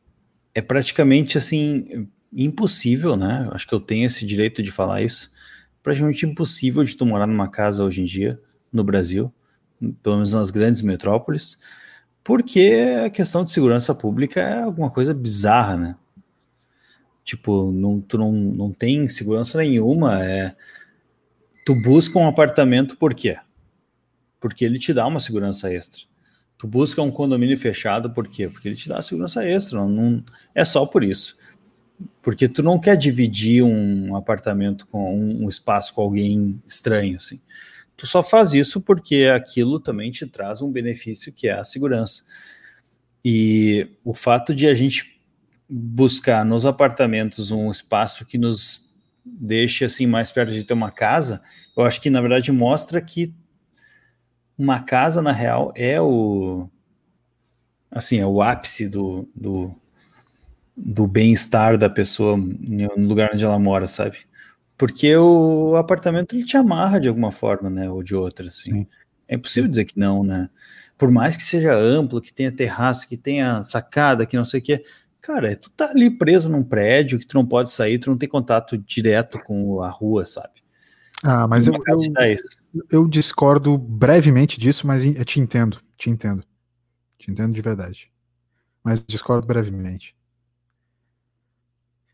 [0.55, 3.49] é praticamente assim impossível, né?
[3.53, 5.31] Acho que eu tenho esse direito de falar isso.
[5.83, 8.41] Praticamente impossível de tu morar numa casa hoje em dia
[8.73, 9.33] no Brasil,
[10.03, 11.59] pelo menos nas grandes metrópoles,
[12.23, 15.97] porque a questão de segurança pública é alguma coisa bizarra, né?
[17.25, 20.55] Tipo, não, tu não, não tem segurança nenhuma, é
[21.65, 23.39] tu busca um apartamento por quê?
[24.41, 26.03] Porque ele te dá uma segurança extra.
[26.59, 28.49] Tu busca um condomínio fechado por quê?
[28.49, 29.79] Porque ele te dá segurança extra.
[29.81, 31.37] Não, não- é só por isso.
[32.23, 37.41] Porque tu não quer dividir um apartamento com um, um espaço com alguém estranho, assim.
[37.97, 42.25] Tu só faz isso porque aquilo também te traz um benefício que é a segurança.
[43.25, 45.21] E o fato de a gente
[45.69, 48.91] buscar nos apartamentos um espaço que nos
[49.25, 51.43] deixe assim mais perto de ter uma casa,
[51.77, 53.35] eu acho que na verdade mostra que
[54.59, 56.69] uma casa na real é o
[57.91, 59.75] assim é o ápice do, do,
[60.83, 64.19] do bem-estar da pessoa no lugar onde ela mora, sabe?
[64.79, 68.73] Porque o apartamento ele te amarra de alguma forma, né, ou de outra, assim.
[68.73, 68.87] Sim.
[69.29, 70.49] É impossível dizer que não, né?
[70.97, 74.63] Por mais que seja amplo, que tenha terraço, que tenha sacada, que não sei o
[74.63, 74.85] quê,
[75.21, 78.29] cara, tu tá ali preso num prédio que tu não pode sair, tu não tem
[78.29, 80.61] contato direto com a rua, sabe?
[81.23, 82.59] Ah, mas eu, casa eu, isso.
[82.91, 86.43] eu discordo brevemente disso, mas eu te entendo, te entendo.
[87.19, 88.11] Te entendo de verdade.
[88.83, 90.15] Mas discordo brevemente.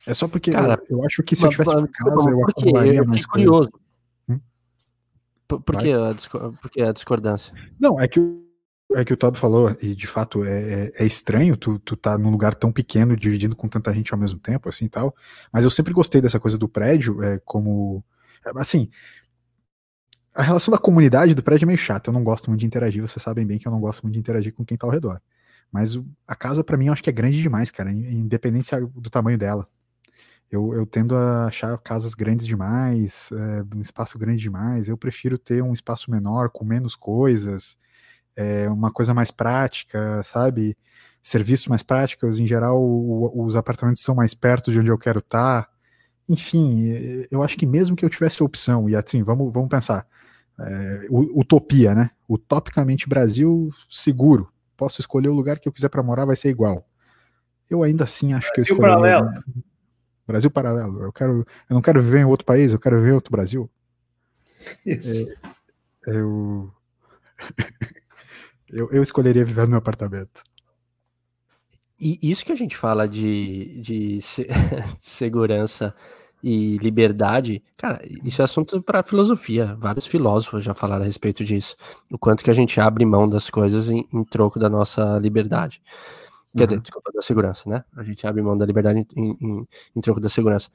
[0.07, 2.31] É só porque Cara, eu, eu acho que se eu Mas, tivesse uma mas, casa,
[2.31, 3.71] eu acumularia Eu mais curioso.
[4.29, 4.38] Hum?
[5.49, 6.14] Por, por que a,
[6.61, 7.53] por que a discordância?
[7.79, 8.45] Não, é que, o-
[8.95, 12.16] é que o Todd falou, e de fato é, é, é estranho tu, tu tá
[12.16, 15.14] num lugar tão pequeno, dividindo com tanta gente ao mesmo tempo, assim tal.
[15.53, 18.05] Mas eu sempre gostei dessa coisa do prédio, é, como.
[18.47, 18.88] é, Assim.
[20.35, 22.11] A relação da comunidade do prédio é meio chata.
[22.11, 23.01] Eu não gosto muito de interagir.
[23.01, 25.19] Vocês sabem bem que eu não gosto muito de interagir com quem tá ao redor.
[25.73, 28.81] Mas a casa, pra mim, eu acho que é grande demais, cara, in- independente se-
[28.95, 29.66] do tamanho dela.
[30.51, 34.89] Eu, eu tendo a achar casas grandes demais, é, um espaço grande demais.
[34.89, 37.77] Eu prefiro ter um espaço menor, com menos coisas,
[38.37, 40.77] é, uma coisa mais prática, sabe?
[41.23, 42.39] Serviços mais práticos.
[42.39, 45.69] Em geral, o- os apartamentos são mais perto de onde eu quero estar.
[46.29, 49.69] Enfim, eh, eu acho que mesmo que eu tivesse a opção, e assim, vamos, vamos
[49.69, 50.07] pensar,
[50.61, 52.11] é, utopia, né?
[52.29, 54.49] Utopicamente Brasil seguro.
[54.77, 56.87] Posso escolher o lugar que eu quiser para morar, vai ser igual.
[57.69, 59.45] Eu ainda assim acho que eu escolheria paralelo.
[60.27, 61.03] Brasil paralelo.
[61.03, 63.71] Eu quero, eu não quero viver em outro país, eu quero viver em outro Brasil.
[64.85, 65.27] Isso.
[66.07, 66.73] Eu.
[68.69, 70.43] eu, eu escolheria viver no apartamento.
[71.99, 74.47] E isso que a gente fala de, de se-
[75.01, 75.95] segurança
[76.43, 79.75] e liberdade, cara, isso é assunto para filosofia.
[79.81, 81.75] Vários filósofos já falaram a respeito disso.
[82.11, 85.81] O quanto que a gente abre mão das coisas em, em troco da nossa liberdade.
[86.57, 86.83] Quer dizer, Uhum.
[86.83, 87.85] desculpa, da segurança, né?
[87.97, 90.71] A gente abre mão da liberdade em, em, em troco da segurança.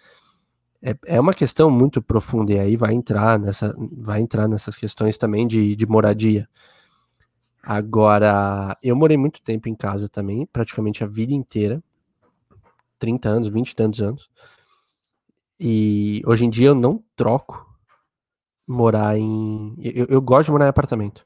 [0.81, 5.17] É, é uma questão muito profunda, e aí vai entrar, nessa, vai entrar nessas questões
[5.17, 6.47] também de, de moradia.
[7.63, 11.83] Agora, eu morei muito tempo em casa também, praticamente a vida inteira.
[12.99, 14.29] 30 anos, 20 e tantos anos.
[15.59, 17.65] E hoje em dia eu não troco
[18.67, 19.75] morar em.
[19.79, 21.25] Eu, eu gosto de morar em apartamento.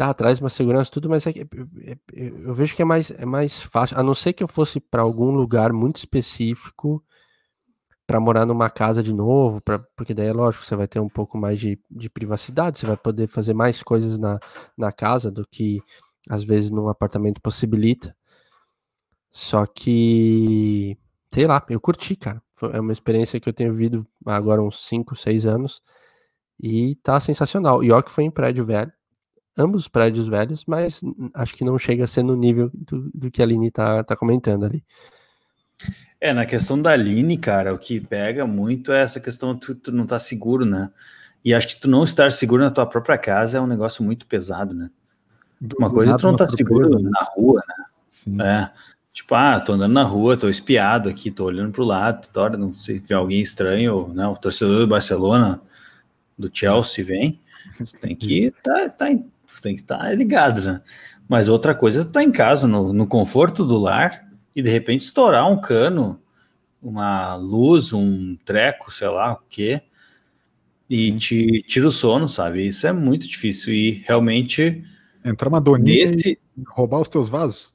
[0.00, 3.26] Tá, traz uma segurança tudo, mas é é- é- eu vejo que é mais, é
[3.26, 3.98] mais fácil.
[3.98, 7.04] A não ser que eu fosse para algum lugar muito específico
[8.06, 11.08] para morar numa casa de novo, pra, porque daí é lógico, você vai ter um
[11.08, 14.38] pouco mais de, de privacidade, você vai poder fazer mais coisas na,
[14.76, 15.80] na casa do que
[16.28, 18.14] às vezes num apartamento possibilita.
[19.32, 20.96] Só que,
[21.32, 22.42] sei lá, eu curti, cara.
[22.54, 25.80] Foi- É uma experiência que eu tenho vivido agora uns 5, 6 anos
[26.62, 27.84] e tá sensacional.
[27.84, 28.92] E ó que foi em prédio velho,
[29.60, 31.00] ambos prédios velhos, mas
[31.34, 34.16] acho que não chega a ser no nível do, do que a Aline tá, tá
[34.16, 34.82] comentando ali.
[36.20, 39.74] É, na questão da Aline, cara, o que pega muito é essa questão de tu,
[39.74, 40.90] tu não tá seguro, né?
[41.44, 44.26] E acho que tu não estar seguro na tua própria casa é um negócio muito
[44.26, 44.90] pesado, né?
[45.78, 47.10] Uma coisa é tu não tá seguro né?
[47.10, 47.62] na rua,
[48.08, 48.32] Sim.
[48.32, 48.70] né?
[48.76, 48.90] É.
[49.12, 52.72] Tipo, ah, tô andando na rua, tô espiado aqui, tô olhando pro lado, hora, não
[52.72, 54.26] sei se tem alguém estranho, né?
[54.26, 55.60] O torcedor do Barcelona,
[56.38, 57.40] do Chelsea vem,
[58.00, 59.06] tem que tá, tá,
[59.60, 60.80] tu tem que estar tá ligado, né?
[61.28, 64.70] Mas outra coisa é tu tá em casa, no, no conforto do lar, e de
[64.70, 66.20] repente estourar um cano,
[66.82, 69.82] uma luz, um treco, sei lá o quê,
[70.88, 71.18] e Sim.
[71.18, 72.66] te tira o sono, sabe?
[72.66, 73.72] Isso é muito difícil.
[73.72, 74.82] E realmente,
[75.24, 77.74] Entrar uma doninha nesse, e roubar os teus vasos.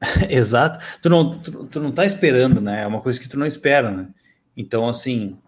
[0.28, 0.84] Exato.
[1.00, 2.82] Tu não, tu, tu não tá esperando, né?
[2.82, 4.08] É uma coisa que tu não espera, né?
[4.56, 5.38] Então, assim,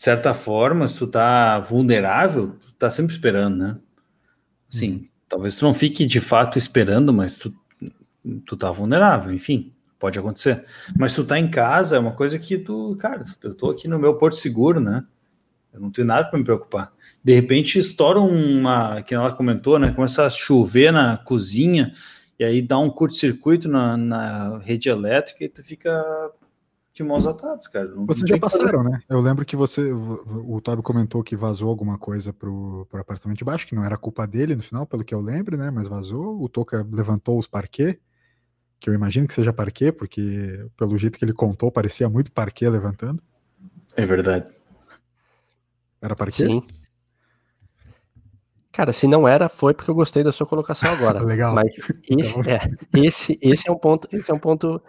[0.00, 3.76] de certa forma, se tu tá vulnerável, tu tá sempre esperando, né?
[4.66, 7.54] Sim, talvez tu não fique de fato esperando, mas tu,
[8.46, 10.64] tu tá vulnerável, enfim, pode acontecer.
[10.98, 13.98] Mas tu tá em casa, é uma coisa que tu, cara, eu tô aqui no
[13.98, 15.04] meu porto seguro, né?
[15.70, 16.94] Eu não tenho nada para me preocupar.
[17.22, 19.92] De repente estoura uma, que ela comentou, né?
[19.92, 21.92] Começa a chover na cozinha,
[22.38, 26.32] e aí dá um curto-circuito na, na rede elétrica e tu fica
[26.92, 27.86] de mãos atadas, cara.
[27.88, 29.00] Não- Vocês não já passaram, né?
[29.08, 33.38] Eu lembro que você, o, o Toby comentou que vazou alguma coisa pro, pro apartamento
[33.38, 35.70] de baixo, que não era culpa dele no final, pelo que eu lembro, né?
[35.70, 36.42] Mas vazou.
[36.42, 38.00] O Toca levantou os parquet,
[38.80, 42.68] que eu imagino que seja parquet, porque pelo jeito que ele contou, parecia muito parquet
[42.68, 43.22] levantando.
[43.96, 44.46] É verdade.
[46.02, 46.46] Era parquet?
[46.46, 46.66] Sim.
[48.72, 51.22] Cara, se não era, foi porque eu gostei da sua colocação agora.
[51.24, 51.54] Legal.
[51.54, 51.70] Mas
[52.08, 54.80] esse, é, esse, esse é um ponto, esse é um ponto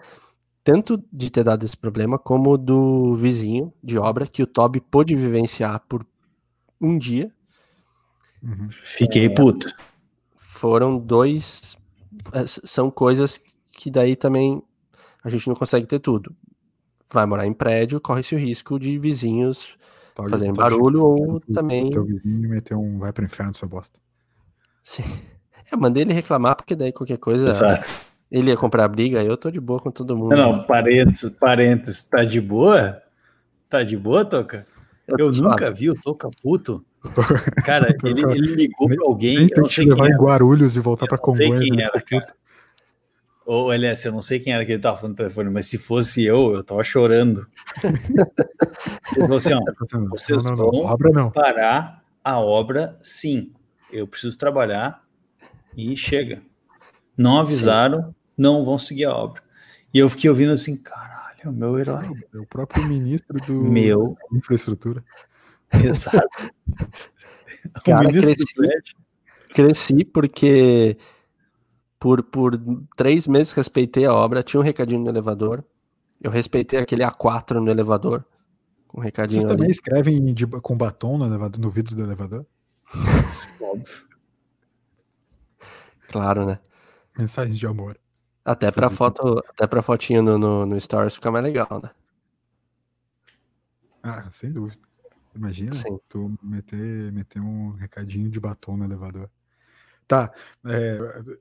[0.63, 5.15] tanto de ter dado esse problema como do vizinho de obra que o Toby pôde
[5.15, 6.05] vivenciar por
[6.79, 7.31] um dia.
[8.43, 8.69] Uhum.
[8.69, 9.73] Fiquei puto.
[10.35, 11.77] Foram dois,
[12.33, 14.61] é, são coisas que daí também
[15.23, 16.35] a gente não consegue ter tudo.
[17.11, 19.77] Vai morar em prédio, corre-se o risco de vizinhos
[20.29, 23.99] fazerem Toby barulho ou também Teu vizinho meteu um vai pro inferno, seu bosta.
[24.83, 25.03] Sim.
[25.71, 28.10] Eu mandei ele reclamar, porque daí qualquer coisa Exato.
[28.31, 30.35] Ele ia comprar briga, eu tô de boa com todo mundo.
[30.35, 33.01] Não, não, parênteses, parênteses, tá de boa?
[33.69, 34.65] Tá de boa, Toca?
[35.07, 35.41] Eu suave.
[35.49, 36.85] nunca vi o Toca puto.
[37.65, 40.23] Cara, ele, ele ligou pra alguém, Nem eu não tem que levar quem em era.
[40.23, 41.83] Guarulhos e voltar Eu pra não sei quem né?
[41.83, 42.27] era, cara.
[43.45, 45.77] Ô, LS, eu não sei quem era que ele tava falando no telefone, mas se
[45.77, 47.45] fosse eu, eu tava chorando.
[47.83, 49.59] Ele falou assim, ó,
[49.93, 51.31] Não, Vocês não, não, vão- Obra não.
[51.31, 53.51] parar a obra, sim.
[53.91, 55.03] Eu preciso trabalhar
[55.75, 56.41] e chega.
[57.17, 59.41] Não avisaram, não vão seguir a obra.
[59.93, 62.05] E eu fiquei ouvindo assim, caralho, é o meu herói.
[62.33, 65.03] É o próprio ministro do Meu, infraestrutura.
[65.83, 66.19] exato.
[67.75, 68.95] o Cara, ministro do cresci.
[69.53, 70.97] Cresci porque
[71.99, 72.59] por, por
[72.95, 75.63] três meses respeitei a obra, tinha um recadinho no elevador.
[76.21, 78.23] Eu respeitei aquele A4 no elevador.
[78.87, 79.71] Com um Vocês recadinho também ali.
[79.71, 82.45] escrevem de- com batom no, elevador, no vidro do elevador?
[83.61, 84.05] Óbvio.
[86.09, 86.59] Claro, né?
[87.17, 87.97] Mensagens de amor.
[88.43, 88.97] Até pra Inclusive.
[88.97, 91.91] foto, até pra fotinho no, no, no Stories ficar mais legal, né?
[94.01, 94.81] Ah, sem dúvida.
[95.35, 95.99] Imagina Sim.
[96.09, 99.29] tu meter, meter um recadinho de batom no elevador.
[100.07, 100.29] Tá,
[100.65, 100.99] é,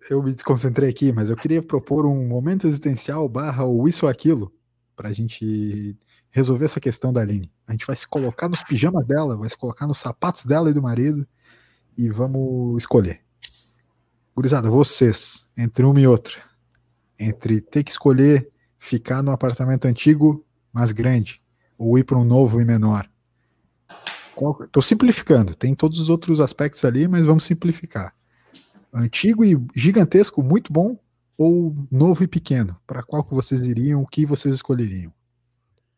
[0.09, 4.11] eu me desconcentrei aqui, mas eu queria propor um momento existencial barra ou isso ou
[4.11, 4.55] aquilo,
[4.95, 5.99] pra gente
[6.31, 7.51] resolver essa questão da Aline.
[7.67, 10.73] A gente vai se colocar nos pijamas dela, vai se colocar nos sapatos dela e
[10.73, 11.27] do marido
[11.99, 13.21] e vamos escolher.
[14.37, 16.35] Gurizada, vocês, entre uma e outra,
[17.21, 21.41] entre ter que escolher ficar no apartamento antigo, mas grande,
[21.77, 23.09] ou ir para um novo e menor.
[24.65, 28.15] Estou simplificando, tem todos os outros aspectos ali, mas vamos simplificar.
[28.93, 30.99] Antigo e gigantesco, muito bom,
[31.37, 32.77] ou novo e pequeno?
[32.87, 34.03] Para qual que vocês iriam?
[34.03, 35.13] O que vocês escolheriam?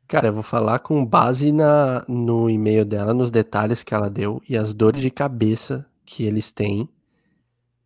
[0.09, 4.43] Cara, eu vou falar com base na, no e-mail dela, nos detalhes que ela deu
[4.49, 6.89] e as dores de cabeça que eles têm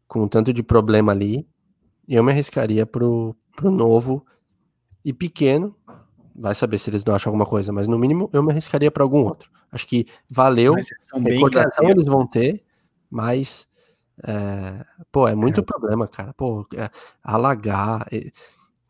[0.08, 1.46] com tanto de problema ali.
[2.08, 4.24] Eu me arriscaria pro, pro novo
[5.04, 5.74] e pequeno.
[6.34, 9.02] Vai saber se eles não acham alguma coisa, mas no mínimo eu me arriscaria para
[9.02, 9.50] algum outro.
[9.72, 10.74] Acho que valeu.
[11.24, 12.62] Recordação eles vão ter,
[13.10, 13.68] mas
[14.22, 15.64] é, pô, é muito é.
[15.64, 16.32] problema, cara.
[16.34, 16.90] Pô, é,
[17.22, 18.06] alagar,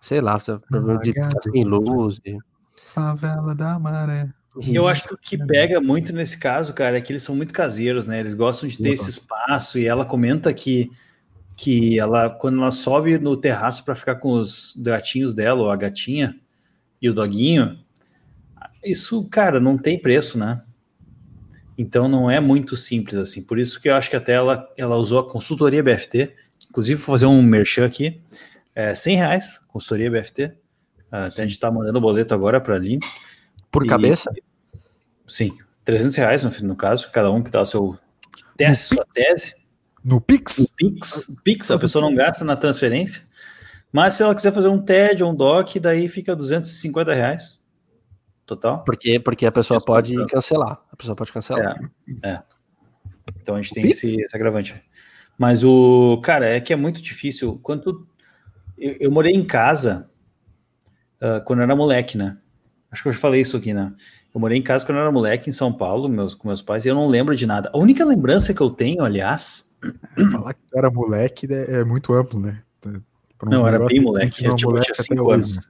[0.01, 2.21] sei lá, problema de ficar sem luz.
[2.25, 2.37] E...
[2.77, 4.29] Favela da Maré.
[4.67, 7.53] Eu acho que o que pega muito nesse caso, cara, é que eles são muito
[7.53, 8.21] caseiros, né?
[8.21, 10.91] Eles gostam de ter esse espaço e ela comenta que
[11.57, 15.77] que ela quando ela sobe no terraço para ficar com os gatinhos dela, ou a
[15.77, 16.39] gatinha
[17.01, 17.79] e o doguinho,
[18.85, 20.63] isso, cara, não tem preço, né?
[21.77, 23.43] Então não é muito simples assim.
[23.43, 26.35] Por isso que eu acho que até ela, ela usou a consultoria BFT,
[26.71, 28.21] inclusive vou fazer um merchan aqui,
[28.75, 30.45] é 100 reais, consultoria BFT.
[31.11, 33.01] Uh, a gente está mandando o boleto agora para a Aline.
[33.71, 34.31] Por e, cabeça?
[35.27, 37.99] Sim, 300 reais no, no caso, cada um que dá o seu.
[38.57, 39.55] Teste sua tese.
[40.07, 40.59] No Pix?
[40.59, 43.23] No Pix, Pix, a pessoa não gasta na transferência.
[43.91, 47.61] Mas se ela quiser fazer um TED ou um DOC, daí fica 250 reais.
[48.47, 48.85] Total.
[48.85, 50.81] Porque, porque a pessoa pode cancelar.
[50.93, 51.77] A pessoa pode cancelar.
[52.23, 52.31] É.
[52.31, 52.43] é.
[53.43, 54.81] Então a gente tem esse, esse, agravante.
[55.37, 56.21] Mas o.
[56.23, 57.59] Cara, é que é muito difícil.
[57.61, 58.07] Quando
[58.79, 60.09] eu, eu morei em casa
[61.21, 62.39] uh, quando eu era moleque, né?
[62.93, 63.93] Acho que eu já falei isso aqui, né?
[64.37, 66.85] Eu morei em casa quando eu era moleque em São Paulo, meus, com meus pais,
[66.85, 67.71] e eu não lembro de nada.
[67.73, 69.75] A única lembrança que eu tenho, aliás.
[70.31, 72.63] Falar que eu era moleque é, é muito amplo, né?
[73.45, 74.45] Não, era bem moleque.
[74.45, 75.53] Eu, tipo, eu tinha cinco anos.
[75.53, 75.61] Hoje,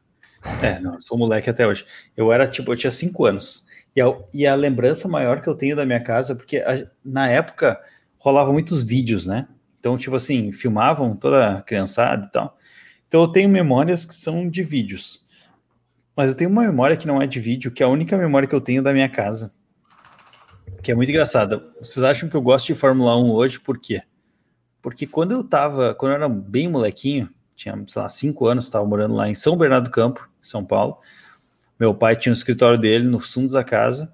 [0.42, 0.68] né?
[0.68, 1.86] É, não, eu sou moleque até hoje.
[2.16, 3.64] Eu era, tipo, eu tinha cinco anos.
[3.94, 7.30] E a, e a lembrança maior que eu tenho da minha casa, porque a, na
[7.30, 7.80] época
[8.18, 9.46] rolava muitos vídeos, né?
[9.78, 12.58] Então, tipo assim, filmavam toda a criançada e tal.
[13.06, 15.24] Então eu tenho memórias que são de vídeos.
[16.16, 18.48] Mas eu tenho uma memória que não é de vídeo, que é a única memória
[18.48, 19.52] que eu tenho da minha casa.
[20.82, 21.62] Que é muito engraçada.
[21.78, 24.02] Vocês acham que eu gosto de Fórmula 1 hoje, por quê?
[24.80, 28.86] Porque quando eu tava, quando eu era bem molequinho, tinha, sei lá, cinco anos, estava
[28.86, 30.98] morando lá em São Bernardo do Campo, São Paulo.
[31.78, 34.10] Meu pai tinha um escritório dele no fundo da casa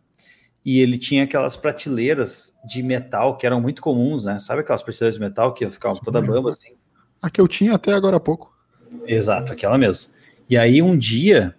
[0.65, 4.41] e ele tinha aquelas prateleiras de metal que eram muito comuns, né?
[4.41, 6.75] Sabe aquelas prateleiras de metal que ficavam toda bamba assim?
[7.21, 8.57] A que eu tinha até agora há pouco.
[9.07, 10.12] Exato, aquela mesmo.
[10.49, 11.55] E aí um dia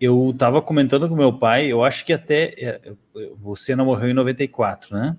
[0.00, 2.92] eu tava comentando com meu pai, eu acho que até é,
[3.40, 5.16] você não morreu em 94, né?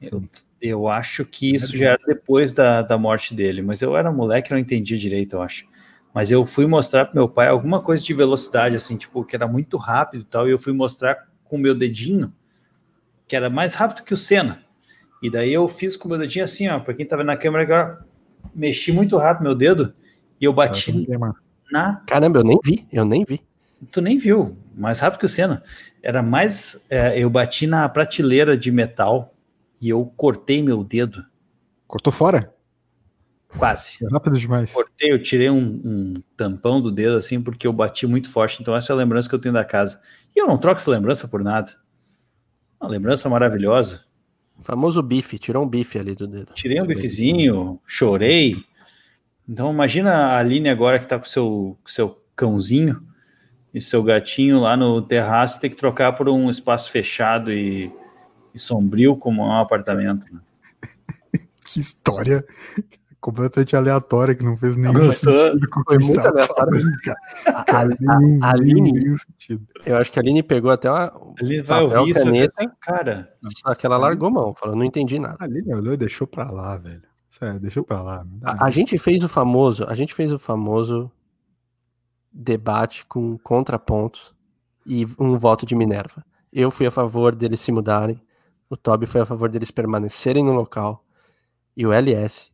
[0.00, 0.24] Eu,
[0.60, 4.50] eu acho que isso já era depois da, da morte dele, mas eu era moleque,
[4.50, 5.66] eu não entendi direito, eu acho.
[6.14, 9.46] Mas eu fui mostrar para meu pai alguma coisa de velocidade, assim, tipo, que era
[9.46, 12.32] muito rápido e tal, e eu fui mostrar com o meu dedinho,
[13.28, 14.64] que era mais rápido que o Senna.
[15.22, 17.62] E daí eu fiz com o meu dedinho assim, ó, para quem tava na câmera
[17.62, 18.06] agora,
[18.54, 19.94] mexi muito rápido meu dedo
[20.40, 21.06] e eu bati
[21.70, 22.02] na.
[22.06, 23.40] Caramba, eu nem vi, eu nem vi.
[23.90, 25.62] Tu nem viu, mais rápido que o Senna.
[26.02, 26.84] Era mais.
[26.88, 29.34] É, eu bati na prateleira de metal
[29.80, 31.24] e eu cortei meu dedo.
[31.86, 32.54] Cortou fora?
[33.58, 33.98] Quase.
[34.02, 34.72] É rápido demais.
[34.72, 38.62] Cortei, eu tirei um, um, tampão do dedo assim, porque eu bati muito forte.
[38.62, 40.00] Então, essa é a lembrança que eu tenho da casa.
[40.34, 41.72] E eu não troco essa lembrança por nada.
[42.80, 44.02] Uma lembrança maravilhosa.
[44.58, 46.52] O famoso bife, tirou um bife ali do dedo.
[46.54, 48.56] Tirei um bifezinho, chorei.
[49.46, 53.11] Então, imagina a Aline agora que tá com seu, com seu cãozinho
[53.74, 57.92] e seu gatinho lá no terraço ter que trocar por um espaço fechado e,
[58.54, 60.26] e sombrio como é um apartamento.
[60.32, 60.40] Né?
[61.64, 62.44] que história
[63.22, 65.60] completamente aleatória que não fez nenhum sentido.
[65.86, 66.82] Foi muito aleatório.
[67.46, 69.14] A, a, a, Aline,
[69.86, 71.12] eu acho que a Aline pegou até uma.
[71.40, 73.32] Aline vai papel, ouvir caneta, isso, cara.
[73.58, 75.36] Só que ela largou mão, falou, não entendi nada.
[75.38, 77.02] A Aline olhou e deixou pra lá, velho.
[77.28, 78.26] Sério, deixou pra lá.
[78.42, 81.10] A, a gente fez o famoso, a gente fez o famoso
[82.32, 84.34] debate com contrapontos
[84.86, 86.24] e um voto de Minerva.
[86.52, 88.20] Eu fui a favor deles se mudarem,
[88.68, 91.04] o Toby foi a favor deles permanecerem no local
[91.76, 92.50] e o LS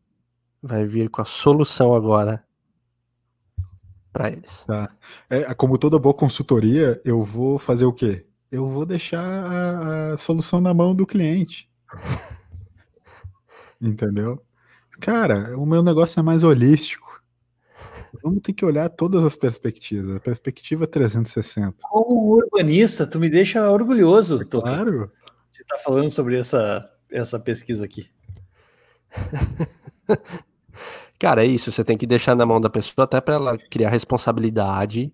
[0.62, 2.45] vai vir com a solução agora
[4.12, 4.64] para eles.
[4.64, 4.91] Tá.
[5.31, 8.26] É, como toda boa consultoria, eu vou fazer o quê?
[8.51, 11.70] Eu vou deixar a, a solução na mão do cliente.
[13.81, 14.43] Entendeu?
[15.01, 17.08] Cara, o meu negócio é mais holístico.
[18.29, 20.14] Vamos ter que olhar todas as perspectivas.
[20.14, 21.76] A perspectiva 360.
[21.81, 24.47] Como urbanista, tu me deixa orgulhoso.
[24.47, 25.11] Claro.
[25.51, 28.07] De estar tá falando sobre essa, essa pesquisa aqui.
[31.18, 31.72] Cara, é isso.
[31.72, 35.11] Você tem que deixar na mão da pessoa até para ela criar responsabilidade.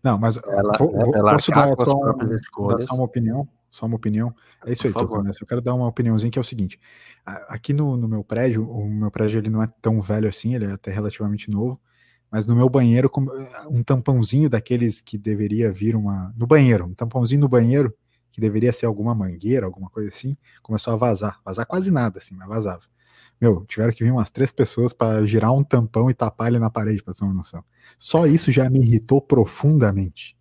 [0.00, 2.12] Não, mas ela, vou, né, vou, posso dar só,
[2.68, 3.48] dar só uma opinião?
[3.70, 4.32] Só uma opinião.
[4.64, 5.26] É isso Por aí, favor.
[5.26, 6.78] Eu quero dar uma opiniãozinha que é o seguinte.
[7.26, 10.66] Aqui no, no meu prédio, o meu prédio ele não é tão velho assim, ele
[10.66, 11.80] é até relativamente novo.
[12.32, 13.10] Mas no meu banheiro,
[13.70, 16.32] um tampãozinho daqueles que deveria vir uma.
[16.34, 17.94] No banheiro, um tampãozinho no banheiro,
[18.32, 21.38] que deveria ser alguma mangueira, alguma coisa assim, começou a vazar.
[21.44, 22.84] Vazar quase nada, assim, mas vazava.
[23.38, 26.70] Meu, tiveram que vir umas três pessoas para girar um tampão e tapar ele na
[26.70, 27.62] parede, para ter uma noção.
[27.98, 30.34] Só isso já me irritou profundamente.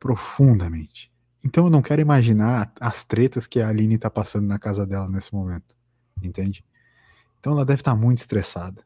[0.00, 1.12] Profundamente.
[1.44, 5.10] Então eu não quero imaginar as tretas que a Aline tá passando na casa dela
[5.10, 5.76] nesse momento.
[6.22, 6.64] Entende?
[7.38, 8.82] Então ela deve estar tá muito estressada.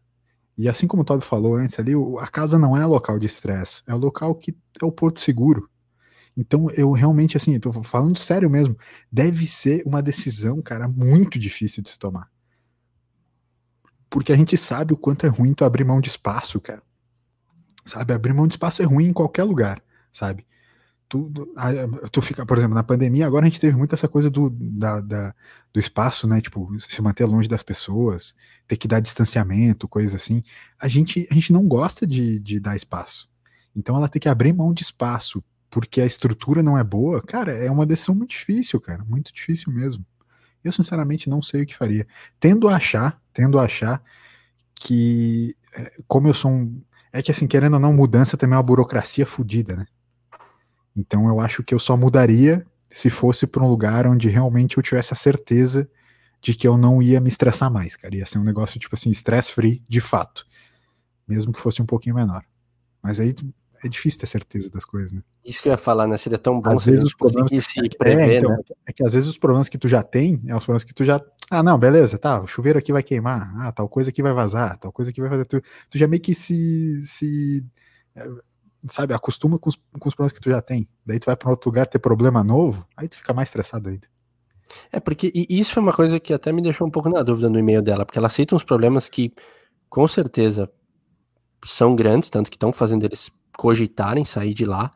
[0.59, 3.80] E assim como o Todd falou antes ali, a casa não é local de estresse,
[3.86, 5.70] é o local que é o porto seguro.
[6.36, 8.76] Então eu realmente, assim, tô falando sério mesmo,
[9.11, 12.28] deve ser uma decisão, cara, muito difícil de se tomar.
[14.11, 16.82] Porque a gente sabe o quanto é ruim tu abrir mão de espaço, cara.
[17.86, 19.80] Sabe, abrir mão de espaço é ruim em qualquer lugar,
[20.12, 20.44] sabe?
[21.09, 21.32] Tu,
[22.12, 25.00] tu fica, por exemplo, na pandemia, agora a gente teve muito essa coisa do, da,
[25.00, 25.34] da,
[25.72, 26.40] do espaço, né?
[26.40, 28.36] Tipo, se manter longe das pessoas,
[28.66, 30.42] ter que dar distanciamento, coisas assim.
[30.78, 33.28] A gente, a gente não gosta de, de dar espaço.
[33.74, 37.52] Então ela tem que abrir mão de espaço porque a estrutura não é boa, cara,
[37.52, 40.04] é uma decisão muito difícil, cara, muito difícil mesmo.
[40.64, 42.06] Eu sinceramente não sei o que faria.
[42.40, 44.02] Tendo a achar, tendo a achar
[44.74, 46.82] que, é, como eu sou um.
[47.12, 49.86] É que assim, querendo ou não, mudança também é uma burocracia fodida, né?
[50.97, 54.82] Então eu acho que eu só mudaria se fosse para um lugar onde realmente eu
[54.82, 55.89] tivesse a certeza
[56.41, 58.14] de que eu não ia me estressar mais, cara.
[58.16, 60.47] Ia ser um negócio tipo assim, stress free de fato.
[61.26, 62.45] Mesmo que fosse um pouquinho menor.
[63.03, 63.34] Mas aí
[63.82, 65.22] é difícil ter certeza das coisas, né?
[65.45, 66.16] Isso que eu ia falar, né?
[66.16, 68.59] Seria tão bom às vezes os problemas que se prever, é, então, né?
[68.86, 71.05] É que às vezes os problemas que tu já tem, é os problemas que tu
[71.05, 71.20] já.
[71.51, 72.41] Ah, não, beleza, tá.
[72.41, 73.53] O chuveiro aqui vai queimar.
[73.57, 75.45] Ah, tal coisa aqui vai vazar, tal coisa aqui vai fazer.
[75.45, 75.61] Tu,
[75.91, 77.01] tu já meio que se.
[77.07, 77.64] se
[78.93, 80.89] sabe, acostuma com os, com os problemas que tu já tem.
[81.05, 84.07] Daí tu vai para outro lugar ter problema novo, aí tu fica mais estressado ainda.
[84.93, 87.59] É, porque isso foi uma coisa que até me deixou um pouco na dúvida no
[87.59, 89.32] e-mail dela, porque ela aceita uns problemas que
[89.89, 90.70] com certeza
[91.64, 94.93] são grandes, tanto que estão fazendo eles cogitarem sair de lá,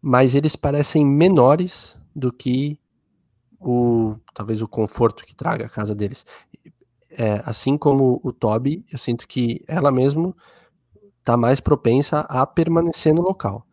[0.00, 2.78] mas eles parecem menores do que
[3.60, 6.24] o talvez o conforto que traga a casa deles.
[7.10, 10.36] É, assim como o Toby, eu sinto que ela mesmo
[11.28, 13.66] está mais propensa a permanecer no local.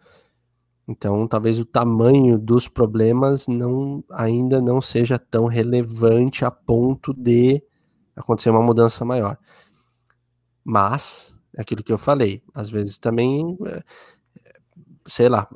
[0.86, 7.64] Então, talvez o tamanho dos problemas não ainda não seja tão relevante a ponto de
[8.14, 9.38] acontecer uma mudança maior.
[10.64, 13.84] Mas, é aquilo que eu falei, às vezes também, é,
[15.08, 15.48] sei lá,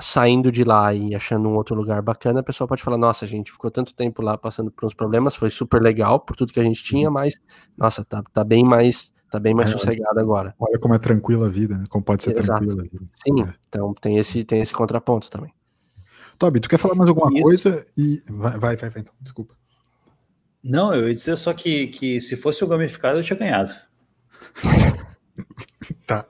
[0.00, 3.28] saindo de lá e achando um outro lugar bacana, a pessoa pode falar: nossa, a
[3.28, 6.60] gente ficou tanto tempo lá passando por uns problemas, foi super legal por tudo que
[6.60, 7.14] a gente tinha, uhum.
[7.14, 7.34] mas,
[7.76, 10.54] nossa, tá, tá bem mais Tá bem mais é, sossegado agora.
[10.58, 11.84] Olha como é tranquila a vida, né?
[11.90, 12.60] Como pode ser Exato.
[12.60, 13.04] tranquila a vida.
[13.12, 13.54] Sim, é.
[13.68, 15.52] então tem esse, tem esse contraponto também.
[16.38, 17.42] Toby, tu quer falar mais alguma Isso.
[17.42, 17.86] coisa?
[17.96, 19.54] E vai, vai, vai, vai, então, desculpa.
[20.62, 23.74] Não, eu ia dizer só que, que se fosse o gamificado eu tinha ganhado.
[26.06, 26.26] tá.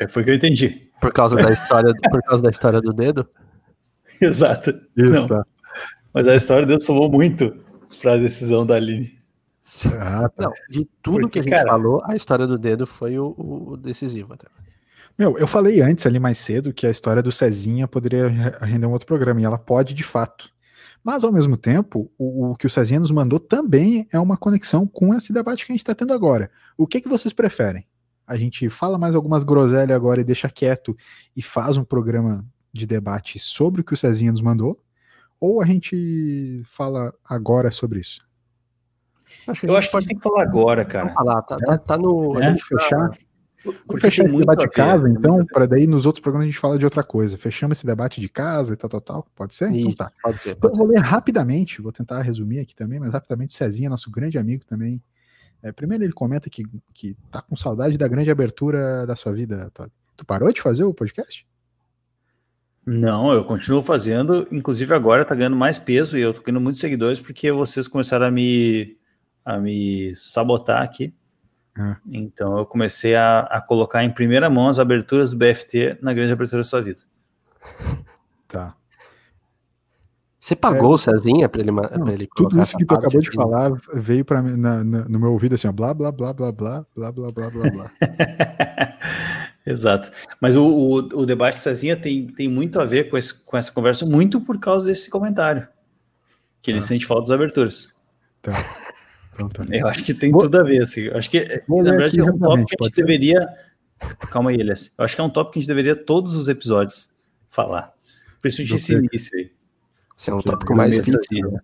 [0.00, 0.90] É, foi o que eu entendi.
[1.00, 3.28] Por causa da história, por causa da história do dedo?
[4.20, 4.70] Exato.
[4.96, 5.28] Isso, Não.
[5.28, 5.46] tá.
[6.12, 7.54] Mas a história do dedo somou muito
[8.00, 9.21] para a decisão da Aline.
[9.98, 10.44] Ah, tá.
[10.44, 13.34] Não, de tudo Porque, que a gente cara, falou, a história do dedo foi o,
[13.36, 14.46] o, decisivo até.
[15.18, 18.28] Meu, eu falei antes ali mais cedo que a história do Cezinha poderia
[18.60, 20.50] render um outro programa, e ela pode de fato.
[21.04, 24.86] Mas, ao mesmo tempo, o, o que o Cezinha nos mandou também é uma conexão
[24.86, 26.50] com esse debate que a gente está tendo agora.
[26.76, 27.86] O que, que vocês preferem?
[28.26, 30.96] A gente fala mais algumas groselhas agora e deixa quieto
[31.36, 34.78] e faz um programa de debate sobre o que o Cezinha nos mandou?
[35.40, 38.24] Ou a gente fala agora sobre isso?
[39.46, 41.04] Acho eu acho que a gente tem que falar agora, cara.
[41.04, 42.38] Vamos falar, tá, tá, tá no.
[42.40, 43.10] É, a gente fechar.
[43.64, 46.78] Vamos fechar esse debate de casa, então, para daí nos outros programas a gente fala
[46.78, 47.38] de outra coisa.
[47.38, 49.26] Fechamos esse debate de casa e tal, tal, tal.
[49.36, 49.66] Pode ser?
[49.66, 50.12] Então Isso, então tá.
[50.22, 50.50] Pode ser.
[50.50, 53.88] Então, pode então, eu vou ler rapidamente, vou tentar resumir aqui também, mas rapidamente, Cezinha,
[53.88, 55.02] nosso grande amigo também.
[55.62, 59.70] É, primeiro ele comenta que, que tá com saudade da grande abertura da sua vida,
[59.72, 59.92] Todd.
[60.16, 61.46] Tu parou de fazer o podcast?
[62.84, 66.80] Não, eu continuo fazendo, inclusive agora tá ganhando mais peso e eu tô ganhando muitos
[66.80, 68.96] seguidores porque vocês começaram a me
[69.44, 71.14] a me sabotar aqui.
[71.78, 71.96] É.
[72.10, 76.32] Então eu comecei a, a, colocar em primeira mão as aberturas do BFT na grande
[76.32, 77.00] abertura da sua vida.
[78.46, 78.76] Tá.
[80.38, 83.18] Você pagou é, o Cezinha para ele, não, pra ele Tudo isso que tu acabou
[83.18, 86.84] de, de falar veio para no meu ouvido assim, ó, blá blá blá blá blá
[86.94, 87.90] blá blá blá blá blá.
[89.64, 90.10] Exato.
[90.40, 93.72] Mas o, o, o debate Cezinha tem, tem muito a ver com, esse, com essa
[93.72, 95.66] conversa, muito por causa desse comentário.
[96.60, 96.82] Que ele ah.
[96.82, 97.88] sente falta das aberturas.
[98.42, 98.52] Tá.
[99.34, 99.64] Então, tá.
[99.70, 100.42] Eu acho que tem Vou...
[100.42, 101.02] tudo a ver, assim.
[101.02, 103.02] Eu acho que, Vou na verdade, é um tópico que a gente ser.
[103.02, 103.48] deveria.
[104.30, 104.90] Calma aí, Elias.
[104.98, 107.10] Eu acho que é um tópico que a gente deveria todos os episódios
[107.48, 107.92] falar.
[108.40, 109.52] Principalmente esse início aí.
[110.18, 111.50] Esse é um tópico mais crítico.
[111.50, 111.60] Né?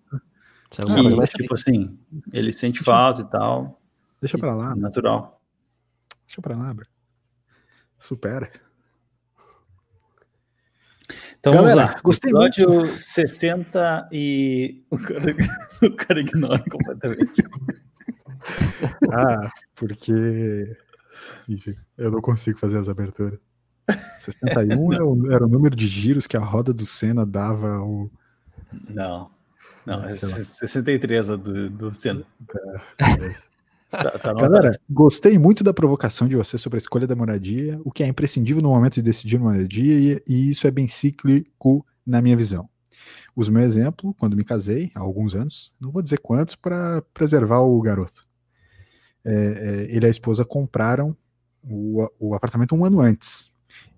[0.69, 1.97] Que, mais tipo assim,
[2.31, 3.81] ele sente falta e tal.
[4.21, 4.75] Deixa pra lá.
[4.75, 5.41] Natural.
[6.27, 6.85] Deixa pra lá, bro.
[7.97, 8.49] Supera.
[11.39, 12.01] Então Galera, vamos lá.
[12.03, 12.97] Gostei Episódio muito.
[13.01, 15.35] 60 e o cara,
[15.81, 17.43] o cara ignora completamente.
[19.11, 20.77] ah, porque
[21.47, 23.39] Enfim, eu não consigo fazer as aberturas.
[24.19, 28.09] 61 era o, era o número de giros que a roda do Senna dava ao.
[28.89, 29.31] Não.
[29.85, 32.23] Não, é, é 63 a do, do Senna.
[32.99, 33.48] É, é.
[33.89, 37.91] Tá, tá Galera, gostei muito da provocação de você sobre a escolha da moradia, o
[37.91, 42.21] que é imprescindível no momento de decidir uma moradia, e, isso é bem cíclico na
[42.21, 42.69] minha visão.
[43.35, 47.61] Uso meu exemplo, quando me casei, há alguns anos, não vou dizer quantos, para preservar
[47.61, 48.27] o garoto.
[49.25, 51.15] É, é, ele e a esposa compraram
[51.63, 53.49] o, o apartamento um ano antes.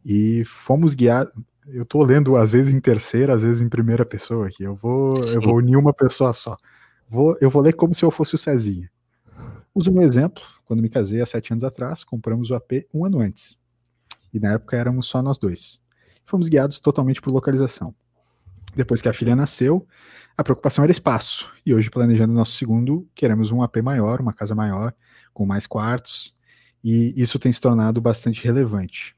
[0.06, 1.34] E fomos guiados.
[1.68, 4.64] Eu estou lendo às vezes em terceira, às vezes em primeira pessoa aqui.
[4.64, 6.56] Eu vou, eu vou unir uma pessoa só.
[7.08, 8.90] Vou, eu vou ler como se eu fosse o Cezinha.
[9.74, 10.44] Uso um exemplo.
[10.66, 13.58] Quando me casei há sete anos atrás, compramos o AP um ano antes.
[14.34, 15.80] E na época éramos só nós dois.
[16.26, 17.96] Fomos guiados totalmente por localização.
[18.76, 19.86] Depois que a filha nasceu,
[20.38, 21.52] a preocupação era espaço.
[21.66, 24.94] E hoje, planejando o nosso segundo, queremos um AP maior, uma casa maior,
[25.34, 26.36] com mais quartos.
[26.84, 29.16] E isso tem se tornado bastante relevante.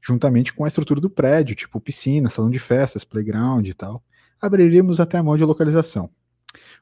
[0.00, 4.02] Juntamente com a estrutura do prédio, tipo piscina, salão de festas, playground e tal,
[4.40, 6.10] abriríamos até a mão de localização.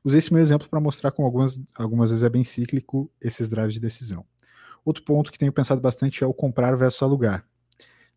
[0.04, 3.74] Usei esse meu exemplo para mostrar como algumas, algumas vezes é bem cíclico esses drives
[3.74, 4.24] de decisão.
[4.84, 7.44] Outro ponto que tenho pensado bastante é o comprar versus alugar.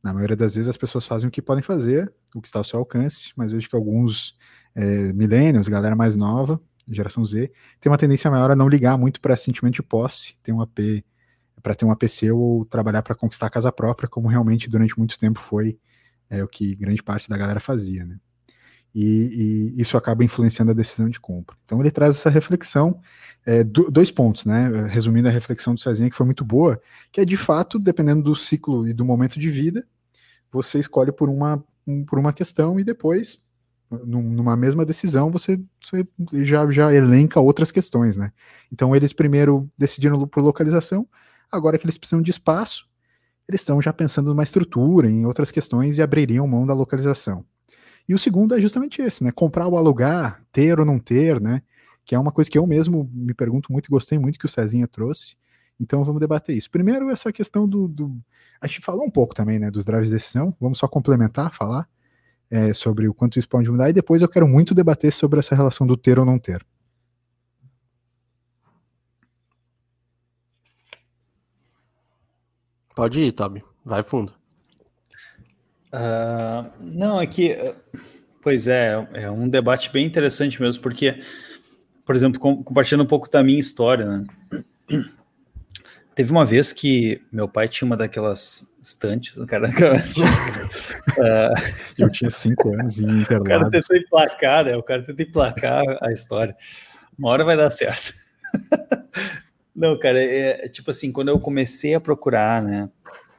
[0.02, 2.66] Na maioria das vezes as pessoas fazem o que podem fazer, o que está ao
[2.66, 4.38] seu alcance, mas vejo que alguns
[4.74, 9.20] é, millennials, galera mais nova, geração Z, tem uma tendência maior a não ligar muito
[9.20, 11.04] para sentimento de posse, ter um AP
[11.62, 15.18] para ter um APC ou trabalhar para conquistar a casa própria, como realmente durante muito
[15.18, 15.80] tempo foi
[16.30, 18.20] é, o que grande parte da galera fazia, né?
[18.96, 21.58] E, e, isso acaba influenciando a decisão de compra.
[21.66, 22.98] Então ele traz essa reflexão,
[23.46, 24.88] é, do, dois pontos, né?
[24.88, 26.82] Resumindo a reflexão do Cezinha, que foi muito boa,
[27.12, 29.86] que é de fato, dependendo do ciclo e do momento de vida,
[30.50, 33.44] você escolhe por uma, um, por uma questão e depois,
[33.92, 36.08] numa mesma decisão, você, você,
[36.42, 38.32] já, já elenca outras questões, né?
[38.72, 41.06] Então eles primeiro decidiram por localização,
[41.52, 42.88] agora que eles precisam de espaço,
[43.48, 47.46] eles estão já pensando numa estrutura, em outras questões e abririam mão da localização.
[48.08, 49.32] E o segundo é justamente esse, né?
[49.32, 51.62] Comprar ou alugar, ter ou não ter, né?
[52.06, 54.50] Que é uma coisa que eu mesmo me pergunto muito e gostei muito que o
[54.50, 55.36] Cezinha trouxe.
[55.80, 56.70] Então vamos debater isso.
[56.70, 58.16] Primeiro, essa questão do, do.
[58.62, 59.72] A gente falou um pouco também, né?
[59.72, 60.56] Dos drives de decisão.
[60.60, 61.88] Vamos só complementar, falar
[62.50, 63.90] é, sobre o quanto isso pode mudar.
[63.90, 66.66] E depois eu quero muito debater sobre essa relação do ter ou não ter.
[72.96, 73.64] Pode ir, Toby.
[73.84, 74.34] Vai fundo.
[75.96, 77.58] Uh, não, é que,
[78.42, 81.22] pois é, é um debate bem interessante mesmo, porque,
[82.06, 84.26] por exemplo, com, compartilhando um pouco da minha história, né?
[86.14, 89.72] Teve uma vez que meu pai tinha uma daquelas estantes, cara, uh,
[91.98, 94.76] eu tinha cinco anos em O cara tentou emplacar, né?
[94.76, 96.58] O cara tentou emplacar a história.
[97.18, 98.14] Uma hora vai dar certo.
[99.74, 102.90] Não, cara, é, é, tipo assim, quando eu comecei a procurar, né,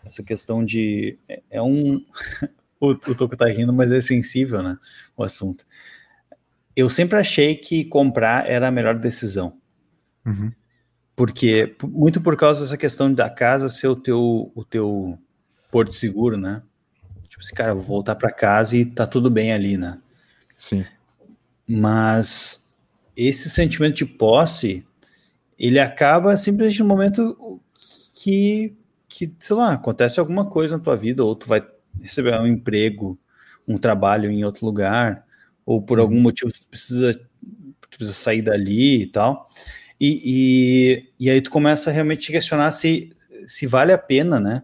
[0.07, 1.19] essa questão de.
[1.29, 2.05] É, é um.
[2.81, 4.79] o, o Toco tá rindo, mas é sensível, né?
[5.17, 5.67] O assunto.
[6.75, 9.59] Eu sempre achei que comprar era a melhor decisão.
[10.25, 10.53] Uhum.
[11.15, 15.19] Porque, muito por causa dessa questão da casa ser o teu, o teu
[15.71, 16.63] porto seguro, né?
[17.29, 19.99] Tipo assim, cara, eu vou voltar para casa e tá tudo bem ali, né?
[20.59, 20.85] Sim.
[21.67, 22.67] Mas
[23.17, 24.87] esse sentimento de posse,
[25.59, 27.61] ele acaba simplesmente no momento
[28.13, 28.77] que
[29.09, 31.65] que, sei lá, acontece alguma coisa na tua vida, ou tu vai
[32.01, 33.19] receber um emprego,
[33.67, 35.25] um trabalho em outro lugar,
[35.65, 36.23] ou por algum uhum.
[36.23, 37.15] motivo tu precisa,
[37.81, 39.49] tu precisa sair dali e tal.
[40.01, 40.21] E,
[41.19, 43.13] e, e aí tu começa a realmente te questionar se,
[43.47, 44.63] se vale a pena, né?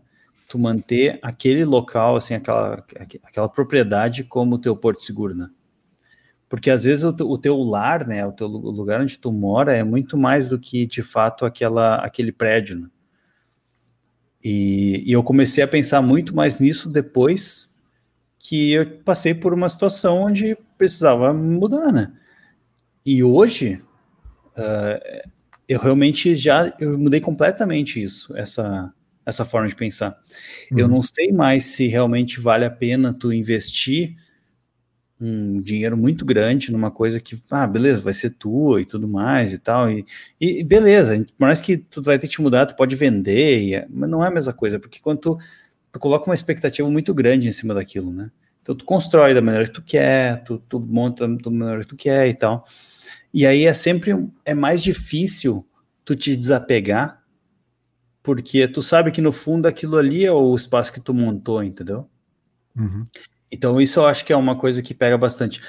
[0.49, 2.85] Tu manter aquele local, assim, aquela,
[3.23, 5.49] aquela propriedade como teu porto seguro, né?
[6.49, 9.83] Porque às vezes o, o teu lar, né, o teu lugar onde tu mora é
[9.83, 12.89] muito mais do que de fato aquela, aquele prédio, né?
[14.45, 17.71] E, e, eu comecei a pensar muito mais nisso depois
[18.39, 22.13] que eu passei por uma situação onde precisava mudar, né?
[23.07, 23.81] E hoje
[24.57, 25.31] uh,
[25.69, 28.93] eu realmente já eu mudei completamente isso, essa
[29.25, 30.19] essa forma de pensar.
[30.71, 30.79] Uhum.
[30.79, 34.17] Eu não sei mais se realmente vale a pena tu investir
[35.23, 39.53] um dinheiro muito grande numa coisa que, ah, beleza, vai ser tua e tudo mais
[39.53, 40.05] e tal, e,
[40.41, 43.75] e beleza, por mais que tu vai ter que te mudar, tu pode vender, e,
[43.77, 45.39] é, mas não é a mesma coisa, porque quando tu,
[45.93, 48.31] tu coloca uma expectativa muito grande em cima daquilo, né?
[48.63, 51.97] Então tu constrói da maneira que tu quer, tu, tu monta da maneira que tu
[51.97, 52.65] quer e tal.
[53.35, 55.67] E aí é sempre é mais difícil
[56.05, 57.23] tu te desapegar,
[58.23, 62.09] porque tu sabe que no fundo aquilo ali é o espaço que tu montou, entendeu?
[62.77, 63.05] Uhum.
[63.53, 65.61] Então isso eu acho que é uma coisa que pega bastante.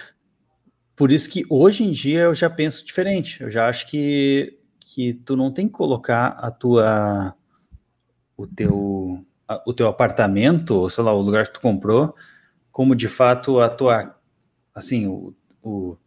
[0.95, 3.43] Por isso que hoje em dia eu já penso diferente.
[3.43, 7.35] Eu já acho que, que tu não tem que colocar a tua
[8.37, 12.15] o teu a, o teu apartamento, ou sei lá, o lugar que tu comprou,
[12.71, 14.15] como de fato a tua
[14.73, 15.97] assim, o, o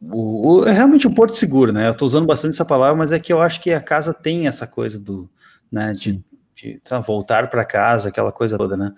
[0.00, 1.86] o, o, é realmente o porto seguro, né?
[1.86, 4.48] Eu estou usando bastante essa palavra, mas é que eu acho que a casa tem
[4.48, 5.30] essa coisa do,
[5.70, 6.24] né, de,
[6.56, 8.92] de sabe, voltar para casa, aquela coisa toda, né?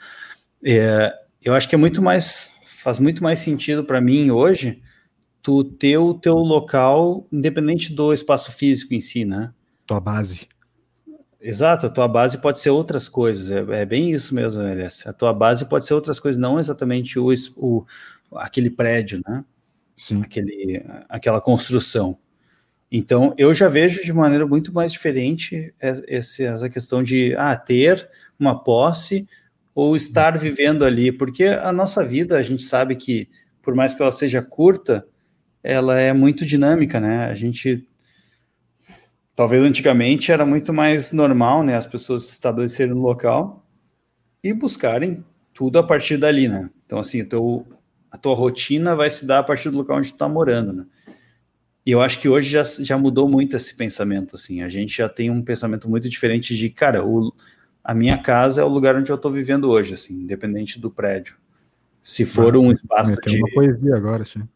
[0.64, 1.12] É,
[1.42, 4.82] eu acho que é muito mais, faz muito mais sentido para mim hoje,
[5.42, 9.52] tu ter o teu local, independente do espaço físico em si, né?
[9.86, 10.48] Tua base.
[11.38, 15.06] Exato, a tua base pode ser outras coisas, é, é bem isso mesmo, Elias.
[15.06, 17.84] A tua base pode ser outras coisas, não exatamente o, o
[18.34, 19.44] aquele prédio, né?
[19.94, 20.22] Sim.
[20.22, 22.18] Aquele, aquela construção.
[22.90, 28.08] Então, eu já vejo de maneira muito mais diferente essa questão de ah, ter
[28.38, 29.28] uma posse
[29.74, 33.28] ou estar vivendo ali, porque a nossa vida, a gente sabe que,
[33.60, 35.06] por mais que ela seja curta,
[35.62, 37.26] ela é muito dinâmica, né?
[37.26, 37.88] A gente.
[39.34, 41.74] Talvez antigamente era muito mais normal, né?
[41.74, 43.66] As pessoas se estabelecerem no local
[44.42, 46.70] e buscarem tudo a partir dali, né?
[46.86, 47.66] Então, assim, teu,
[48.10, 50.86] a tua rotina vai se dar a partir do local onde tu está morando, né?
[51.86, 54.62] E eu acho que hoje já, já mudou muito esse pensamento, assim.
[54.62, 57.34] A gente já tem um pensamento muito diferente de, cara, o,
[57.84, 61.36] a minha casa é o lugar onde eu estou vivendo hoje, assim, independente do prédio.
[62.02, 63.36] Se for ah, um espaço de...
[63.36, 64.48] uma poesia agora, sim.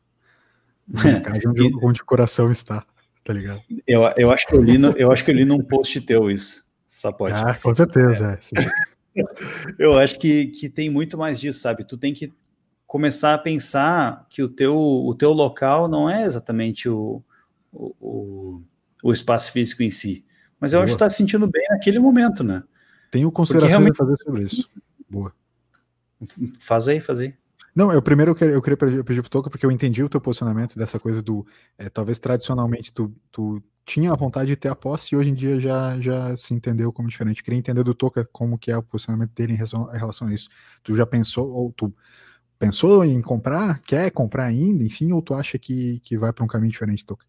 [0.86, 2.86] Minha casa onde, onde o coração está,
[3.22, 3.60] tá ligado?
[3.86, 6.30] Eu, eu, acho que eu, li no, eu acho que eu li num post teu
[6.30, 7.34] isso, só pode.
[7.38, 9.24] Ah, com certeza, é.
[9.78, 11.84] eu acho que, que tem muito mais disso, sabe?
[11.84, 12.32] Tu tem que
[12.86, 17.22] começar a pensar que o teu, o teu local não é exatamente o,
[17.70, 18.62] o,
[19.02, 20.24] o espaço físico em si,
[20.58, 22.62] mas é onde está se sentindo bem naquele momento, né?
[23.10, 23.94] Tenho considerações realmente...
[23.94, 24.68] a fazer sobre isso.
[25.08, 25.32] Boa.
[26.58, 27.34] Faz aí, faz aí.
[27.74, 30.20] Não, eu primeiro eu queria, eu queria pedir, pro Toca, porque eu entendi o teu
[30.20, 31.46] posicionamento dessa coisa do.
[31.76, 35.34] É, talvez tradicionalmente tu, tu tinha a vontade de ter a posse e hoje em
[35.34, 37.38] dia já, já se entendeu como diferente.
[37.38, 40.28] Eu queria entender do Toca como que é o posicionamento dele em relação, em relação
[40.28, 40.48] a isso.
[40.82, 41.94] Tu já pensou, ou tu
[42.58, 43.80] pensou em comprar?
[43.82, 44.82] Quer comprar ainda?
[44.82, 47.24] Enfim, ou tu acha que, que vai para um caminho diferente, Toca?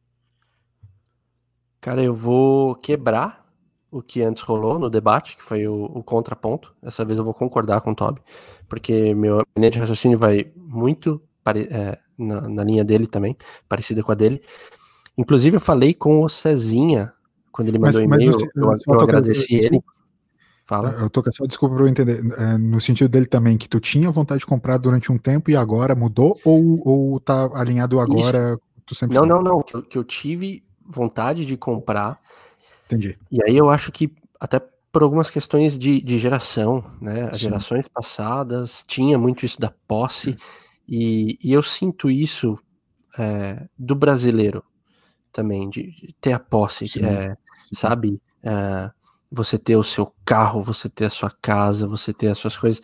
[1.79, 3.38] Cara, eu vou quebrar
[3.91, 6.73] o que antes rolou no debate, que foi o, o contraponto.
[6.81, 8.21] Dessa vez eu vou concordar com o Toby,
[8.67, 13.35] porque meu linha de raciocínio vai muito é, na, na, linha dele também,
[13.67, 14.41] parecida com a dele.
[15.17, 17.11] Inclusive, eu falei com o Cezinha
[17.51, 19.81] quando ele mandou e-mail, eu, eu, eu agradeci ele.
[20.63, 20.91] Fala.
[20.91, 22.21] Eu tô só desculpa para eu entender.
[22.37, 25.55] É, no sentido dele também, que tu tinha vontade de comprar durante um tempo e
[25.55, 28.55] agora mudou, ou, ou tá alinhado agora?
[28.85, 29.63] Tu sempre não, não, não.
[29.63, 32.19] Que eu, que eu tive vontade de comprar.
[32.89, 33.17] Entendi.
[33.31, 34.59] E aí eu acho que até
[34.91, 37.29] por algumas questões de, de geração, né?
[37.31, 37.45] As Sim.
[37.45, 40.35] gerações passadas tinha muito isso da posse,
[40.87, 42.57] e, e eu sinto isso
[43.17, 44.63] é, do brasileiro
[45.31, 47.37] também, de, de ter a posse, é,
[47.71, 48.19] sabe?
[48.41, 48.89] É,
[49.31, 52.81] você ter o seu carro, você ter a sua casa, você ter as suas coisas,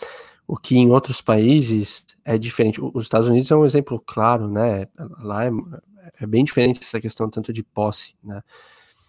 [0.47, 2.79] o que em outros países é diferente.
[2.79, 4.87] Os Estados Unidos é um exemplo claro, né?
[5.19, 5.49] Lá é,
[6.21, 8.43] é bem diferente essa questão tanto de posse, né?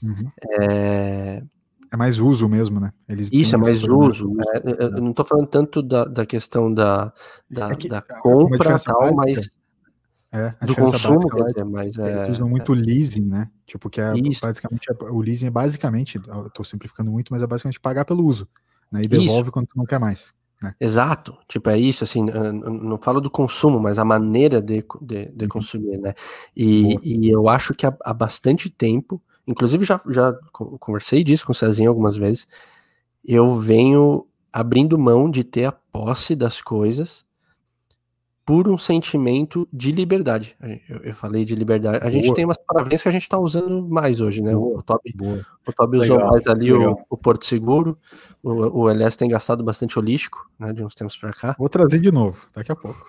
[0.02, 0.30] Uhum.
[0.60, 1.42] É...
[1.90, 1.96] é...
[1.96, 2.92] mais uso mesmo, né?
[3.08, 4.28] Eles Isso, é mais uso.
[4.34, 4.44] Né?
[4.78, 7.12] Eu não estou falando tanto da, da questão da,
[7.50, 9.16] da, é que, da compra tal, básica.
[9.16, 9.56] mas
[10.32, 13.48] é, do consumo, quer dizer, mas é, eles usam muito é, leasing, né?
[13.64, 14.40] Tipo, que é isso.
[14.42, 16.20] basicamente, o leasing é basicamente,
[16.52, 18.46] tô simplificando muito, mas é basicamente pagar pelo uso,
[18.90, 19.02] né?
[19.02, 19.52] E devolve isso.
[19.52, 20.34] quando tu não quer mais.
[20.62, 20.74] Né?
[20.80, 25.44] Exato, tipo, é isso, assim, não falo do consumo, mas a maneira de, de, de
[25.44, 25.48] uhum.
[25.48, 26.12] consumir, né?
[26.56, 31.52] E, e, eu acho que há, há, bastante tempo, inclusive já, já conversei disso com
[31.52, 32.46] o Cezinho algumas vezes,
[33.24, 37.26] eu venho abrindo mão de ter a posse das coisas
[38.46, 40.56] por um sentimento de liberdade.
[40.88, 41.96] Eu, eu falei de liberdade.
[41.96, 42.12] A boa.
[42.12, 44.52] gente tem umas palavrinhas que a gente está usando mais hoje, né?
[44.52, 45.14] Boa, o Toby,
[45.66, 47.98] o Toby usou mais ali o, o, Porto Seguro.
[48.40, 50.72] O, o LS tem gastado bastante holístico, né?
[50.72, 51.56] De uns tempos para cá.
[51.58, 53.04] Vou trazer de novo, daqui a pouco.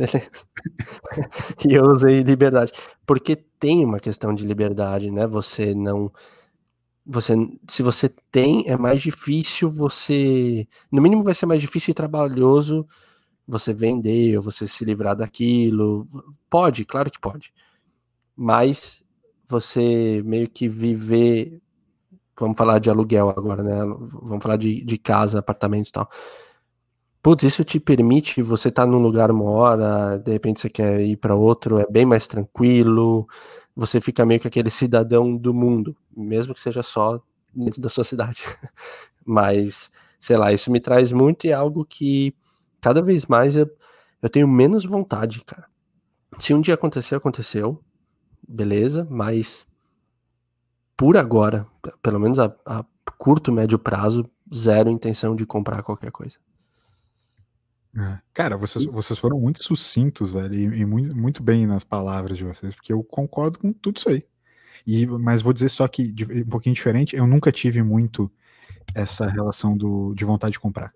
[1.68, 2.72] e eu usei liberdade.
[3.06, 5.26] Porque tem uma questão de liberdade, né?
[5.26, 6.10] Você não
[7.04, 7.34] você,
[7.68, 12.86] se você tem, é mais difícil você, no mínimo vai ser mais difícil e trabalhoso
[13.48, 16.08] você vender ou você se livrar daquilo.
[16.50, 17.52] Pode, claro que pode.
[18.36, 19.02] Mas
[19.48, 21.60] você meio que viver,
[22.38, 23.76] vamos falar de aluguel agora, né?
[24.22, 26.10] Vamos falar de, de casa, apartamento e tal.
[27.22, 31.00] Putz, isso te permite você estar tá num lugar uma hora, de repente você quer
[31.02, 33.26] ir para outro, é bem mais tranquilo
[33.80, 37.18] você fica meio que aquele cidadão do mundo, mesmo que seja só
[37.54, 38.44] dentro da sua cidade.
[39.24, 39.90] Mas,
[40.20, 42.34] sei lá, isso me traz muito e é algo que
[42.80, 43.70] cada vez mais eu,
[44.20, 45.66] eu tenho menos vontade, cara.
[46.38, 47.82] Se um dia acontecer, aconteceu,
[48.46, 49.66] beleza, mas
[50.96, 51.66] por agora,
[52.02, 52.84] pelo menos a, a
[53.18, 56.38] curto, médio prazo, zero intenção de comprar qualquer coisa.
[57.96, 58.18] É.
[58.32, 62.44] Cara, vocês, vocês foram muito sucintos, velho, e, e, muito, muito bem nas palavras de
[62.44, 64.24] vocês, porque eu concordo com tudo isso aí.
[64.86, 68.30] E, mas vou dizer só que, um pouquinho diferente, eu nunca tive muito
[68.94, 70.92] essa relação do, de vontade de comprar.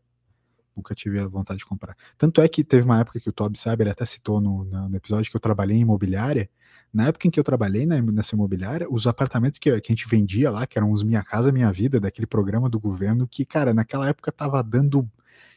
[0.76, 1.96] Nunca tive a vontade de comprar.
[2.16, 4.96] Tanto é que teve uma época que o Toby sabe, ele até citou no, no
[4.96, 6.48] episódio que eu trabalhei em imobiliária.
[6.92, 10.08] Na época em que eu trabalhei na, nessa imobiliária, os apartamentos que, que a gente
[10.08, 13.74] vendia lá, que eram os Minha Casa Minha Vida, daquele programa do governo, que, cara,
[13.74, 15.08] naquela época tava dando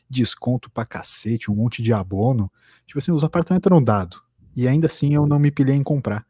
[0.09, 2.51] desconto pra cacete, um monte de abono.
[2.85, 4.21] Tipo assim, os apartamentos eram dados.
[4.55, 6.25] E ainda assim eu não me pilhei em comprar.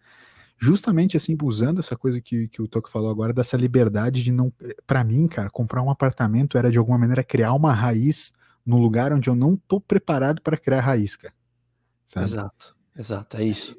[0.59, 4.51] Justamente assim, usando essa coisa que, que o Toco falou agora, dessa liberdade de não.
[4.87, 8.33] para mim, cara, comprar um apartamento era de alguma maneira criar uma raiz
[8.65, 11.33] no lugar onde eu não tô preparado para criar raiz, cara.
[12.05, 12.25] Sabe?
[12.25, 12.77] Exato.
[12.97, 13.77] Exato, é isso.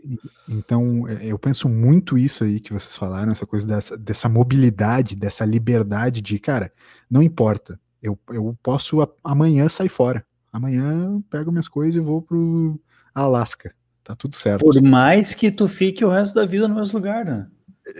[0.48, 5.16] Então, é, eu penso muito isso aí que vocês falaram, essa coisa dessa, dessa mobilidade,
[5.16, 6.72] dessa liberdade de, cara,
[7.10, 10.24] não importa, eu, eu posso a, amanhã sair fora.
[10.52, 12.80] Amanhã pego minhas coisas e vou pro
[13.14, 13.74] Alasca.
[14.02, 14.64] Tá tudo certo.
[14.64, 17.46] Por mais que tu fique o resto da vida no mesmo lugar, né?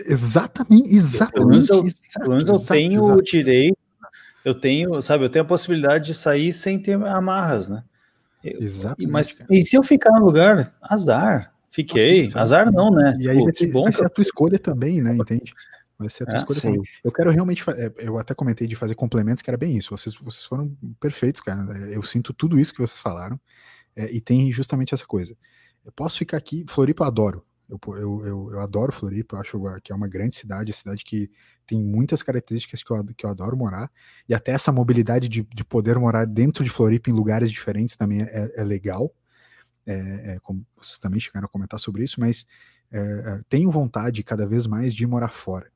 [0.07, 1.33] Exatamente, exatamente.
[1.33, 3.19] Pelo menos eu, pelo menos eu tenho exato.
[3.19, 3.77] o direito,
[4.45, 7.83] eu tenho, sabe, eu tenho a possibilidade de sair sem ter amarras, né?
[8.43, 9.11] Exatamente.
[9.11, 11.53] Mas e se eu ficar no lugar, azar.
[11.71, 13.15] Fiquei, azar não, né?
[13.19, 15.15] E aí Pô, vai, ser, bom vai ser a tua escolha também, né?
[15.15, 15.53] Entende?
[15.99, 16.81] Vai ser a tua é, escolha também.
[17.03, 17.61] Eu quero realmente.
[17.71, 19.95] É, eu até comentei de fazer complementos, que era bem isso.
[19.95, 21.77] Vocês, vocês foram perfeitos, cara.
[21.77, 23.37] É, eu sinto tudo isso que vocês falaram.
[23.93, 25.35] É, e tem justamente essa coisa.
[25.85, 26.63] Eu posso ficar aqui.
[26.69, 27.45] Floripa eu adoro.
[27.69, 31.03] Eu, eu, eu, eu, adoro Floripa, eu acho que é uma grande cidade, é cidade
[31.03, 31.29] que
[31.67, 33.91] tem muitas características que eu, que eu adoro morar,
[34.27, 38.23] e até essa mobilidade de, de poder morar dentro de Floripa em lugares diferentes também
[38.23, 39.13] é, é legal,
[39.85, 39.93] é,
[40.33, 42.43] é, como vocês também chegaram a comentar sobre isso, mas
[42.91, 45.71] é, tenho vontade cada vez mais de morar fora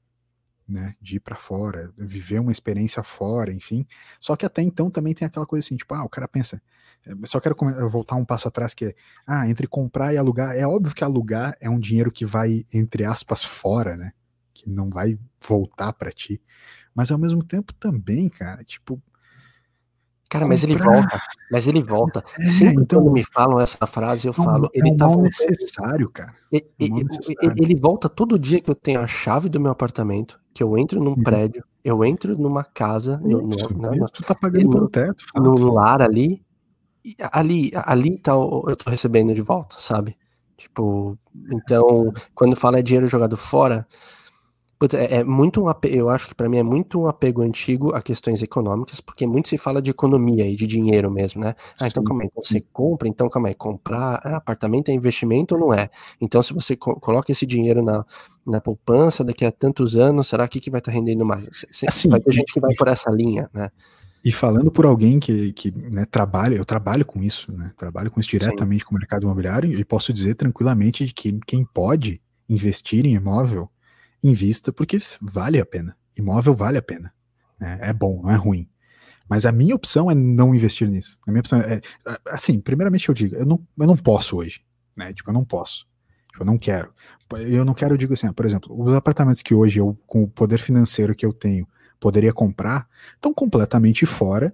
[0.68, 3.86] né, de ir para fora, viver uma experiência fora, enfim.
[4.20, 6.62] Só que até então também tem aquela coisa assim, tipo, ah, o cara pensa,
[7.06, 7.56] eh, só quero
[7.90, 8.96] voltar um passo atrás que é,
[9.28, 13.06] ah, entre comprar e alugar, é óbvio que alugar é um dinheiro que vai entre
[13.06, 14.14] aspas fora, né?
[14.54, 16.42] Que não vai voltar para ti.
[16.96, 19.02] Mas ao mesmo tempo também, cara, tipo,
[20.34, 21.22] Cara, mas ele volta,
[21.52, 22.24] mas ele volta.
[22.40, 25.26] É, Sempre então, quando me falam essa frase, eu falo, é ele um tá voltando.
[25.26, 26.34] necessário, cara.
[26.52, 27.54] Ele, é um necessário.
[27.56, 31.00] ele, volta todo dia que eu tenho a chave do meu apartamento, que eu entro
[31.00, 31.22] num uhum.
[31.22, 36.02] prédio, eu entro numa casa, no, no, no, tu tá pagando pelo teto, no lar
[36.02, 36.42] ali,
[37.32, 40.18] ali, ali tá, eu tô recebendo de volta, sabe?
[40.58, 41.16] Tipo,
[41.52, 43.88] então, quando fala é dinheiro jogado fora,
[44.94, 47.94] é, é, muito um apego, eu acho que para mim é muito um apego antigo
[47.96, 51.56] a questões econômicas, porque muito se fala de economia e de dinheiro mesmo, né?
[51.82, 55.56] Ah, então calma aí, então você compra, então calma aí, comprar ah, apartamento é investimento
[55.56, 55.90] ou não é?
[56.20, 58.06] Então se você co coloca esse dinheiro na,
[58.46, 61.48] na poupança daqui a tantos anos, será que, que vai estar tá rendendo mais?
[61.88, 63.70] assim, vai ter gente que vai por essa linha, né?
[64.26, 67.72] E falando por alguém que, que né, trabalha, eu trabalho com isso, né?
[67.76, 68.90] Trabalho com isso diretamente Sim.
[68.90, 73.70] com o mercado imobiliário e posso dizer tranquilamente que quem pode investir em imóvel
[74.24, 75.98] invista porque vale a pena.
[76.18, 77.14] Imóvel vale a pena.
[77.60, 77.80] Né?
[77.82, 78.70] É bom, não é ruim.
[79.30, 81.20] Mas a minha opção é não investir nisso.
[81.26, 81.82] A minha opção é,
[82.28, 84.62] assim, primeiramente eu digo, eu não, eu não posso hoje,
[84.96, 85.14] né?
[85.14, 85.88] Tipo, eu não posso.
[86.32, 86.94] Tipo, eu não quero.
[87.32, 90.28] Eu não quero, eu digo assim, por exemplo, os apartamentos que hoje eu, com o
[90.28, 91.68] poder financeiro que eu tenho,
[92.00, 94.54] poderia comprar, estão completamente fora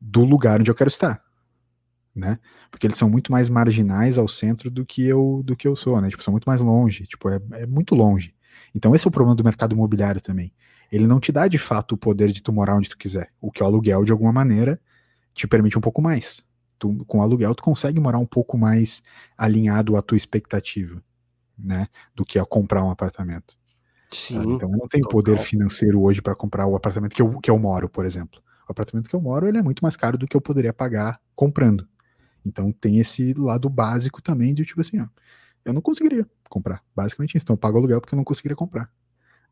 [0.00, 1.22] do lugar onde eu quero estar,
[2.14, 2.38] né?
[2.70, 6.00] Porque eles são muito mais marginais ao centro do que eu do que eu sou,
[6.00, 6.08] né?
[6.08, 8.33] Tipo, são muito mais longe, tipo, é, é muito longe.
[8.74, 10.52] Então esse é o problema do mercado imobiliário também.
[10.90, 13.32] Ele não te dá de fato o poder de tu morar onde tu quiser.
[13.40, 14.80] O que é o aluguel, de alguma maneira,
[15.34, 16.42] te permite um pouco mais.
[16.78, 19.02] Tu, com o aluguel, tu consegue morar um pouco mais
[19.36, 21.02] alinhado à tua expectativa,
[21.58, 21.88] né?
[22.14, 23.58] Do que a comprar um apartamento.
[24.10, 24.34] Sim.
[24.34, 24.52] Sabe?
[24.52, 27.58] Então eu não tenho poder financeiro hoje para comprar o apartamento que eu, que eu
[27.58, 28.40] moro, por exemplo.
[28.68, 31.20] O apartamento que eu moro ele é muito mais caro do que eu poderia pagar
[31.34, 31.86] comprando.
[32.46, 35.06] Então tem esse lado básico também de tipo assim, ó,
[35.64, 36.82] eu não conseguiria comprar.
[36.94, 37.44] Basicamente isso.
[37.44, 38.90] Então eu pago aluguel porque eu não conseguiria comprar.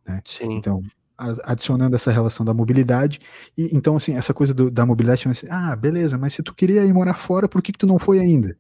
[0.07, 0.21] Né?
[0.25, 0.53] Sim.
[0.55, 0.83] Então,
[1.17, 3.21] adicionando essa relação da mobilidade.
[3.57, 6.85] E então, assim, essa coisa do, da mobilidade, assim, ah, beleza, mas se tu queria
[6.85, 8.57] ir morar fora, por que, que tu não foi ainda?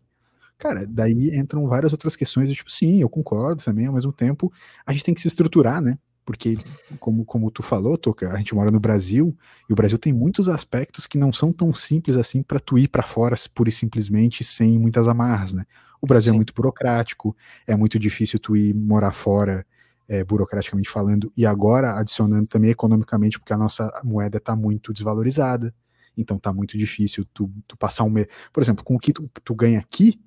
[0.58, 4.52] Cara, daí entram várias outras questões do tipo, sim, eu concordo também, ao mesmo tempo,
[4.86, 5.98] a gente tem que se estruturar, né?
[6.24, 6.56] Porque,
[7.00, 9.36] como, como tu falou, Toca, a gente mora no Brasil,
[9.68, 12.86] e o Brasil tem muitos aspectos que não são tão simples assim para tu ir
[12.86, 15.64] para fora pura e simplesmente sem muitas amarras, né?
[16.02, 16.36] O Brasil é Sim.
[16.36, 19.64] é muito burocrático, é muito difícil tu ir morar fora
[20.08, 25.72] é, burocraticamente falando, e agora adicionando também economicamente, porque a nossa moeda está muito desvalorizada,
[26.18, 28.26] então tá muito difícil tu, tu passar um mês.
[28.52, 30.20] Por exemplo, com o que tu, tu, ganha aqui,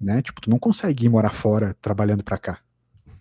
[0.00, 0.22] né?
[0.22, 2.58] Tipo, tu não consegue ir morar fora trabalhando para cá.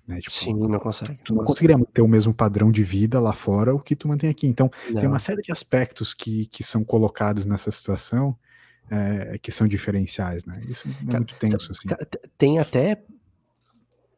[0.08, 0.20] Né?
[0.20, 1.20] Tipo, Sim, não consegue.
[1.24, 4.30] Tu não conseguiria ter o mesmo padrão de vida lá fora o que tu mantém
[4.30, 4.48] aqui.
[4.48, 5.00] Então, não.
[5.00, 8.36] tem uma série de aspectos que, que são colocados nessa situação
[8.90, 10.62] é, que são diferenciais, né?
[10.68, 11.88] Isso é cara, muito tenso, assim.
[12.38, 13.04] Tem até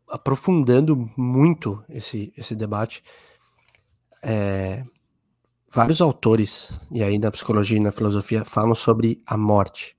[0.07, 3.03] aprofundando muito esse, esse debate,
[4.22, 4.84] é,
[5.70, 9.95] vários autores, e aí na psicologia e na filosofia, falam sobre a morte.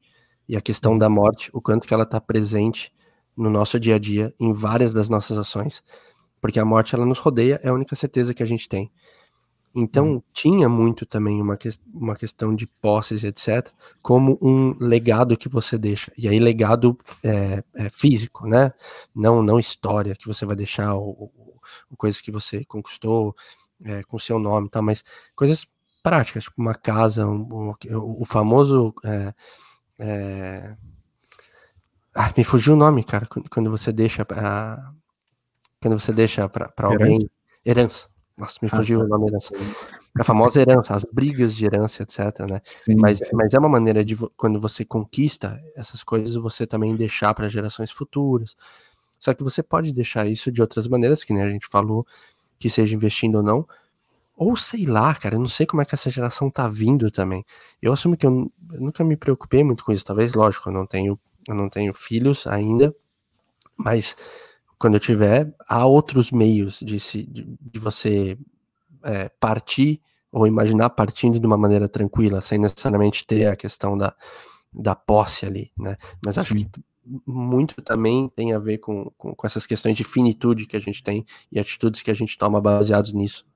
[0.49, 2.93] E a questão da morte, o quanto que ela está presente
[3.37, 5.83] no nosso dia a dia, em várias das nossas ações.
[6.41, 8.91] Porque a morte, ela nos rodeia, é a única certeza que a gente tem.
[9.79, 10.23] Então, hum.
[10.33, 13.71] tinha muito também uma, que, uma questão de posses, etc.,
[14.03, 16.11] como um legado que você deixa.
[16.17, 18.73] E aí, legado é, é físico, né?
[19.15, 23.37] Não, não história que você vai deixar, ou, ou coisas que você conquistou
[23.85, 24.81] é, com seu nome, tá?
[24.81, 25.05] mas
[25.35, 25.67] coisas
[26.03, 27.75] práticas, tipo uma casa, um, um,
[28.21, 28.95] o famoso.
[29.05, 29.35] É,
[29.99, 30.77] é,
[32.15, 34.27] ah, me fugiu o nome, cara, quando você deixa.
[34.31, 34.91] A,
[35.83, 37.19] quando você deixa para alguém.
[37.65, 38.16] Herança.
[38.37, 39.07] Nossa, me ah, fugiu ah, tá.
[39.07, 39.55] o nome dessa.
[40.19, 42.61] A famosa herança, as brigas de herança, etc, né?
[42.63, 43.35] Sim, mas, sim.
[43.35, 47.91] mas é uma maneira de, quando você conquista essas coisas, você também deixar para gerações
[47.91, 48.57] futuras.
[49.19, 52.07] Só que você pode deixar isso de outras maneiras, que nem a gente falou,
[52.59, 53.67] que seja investindo ou não.
[54.37, 57.45] Ou sei lá, cara, eu não sei como é que essa geração tá vindo também.
[57.81, 60.05] Eu assumo que eu, eu nunca me preocupei muito com isso.
[60.05, 61.19] Talvez, lógico, eu não tenho,
[61.49, 62.95] eu não tenho filhos ainda,
[63.79, 64.15] mas
[64.79, 68.39] quando eu tiver, há outros meios de, se, de, de você
[69.03, 70.01] é, partir
[70.31, 74.15] ou imaginar partindo de uma maneira tranquila, sem necessariamente ter a questão da,
[74.73, 75.97] da posse ali, né?
[76.25, 76.69] Mas acho Sim.
[76.69, 76.81] que
[77.25, 81.03] muito também tem a ver com, com, com, essas questões de finitude que a gente
[81.03, 83.47] tem e atitudes que a gente toma baseados nisso.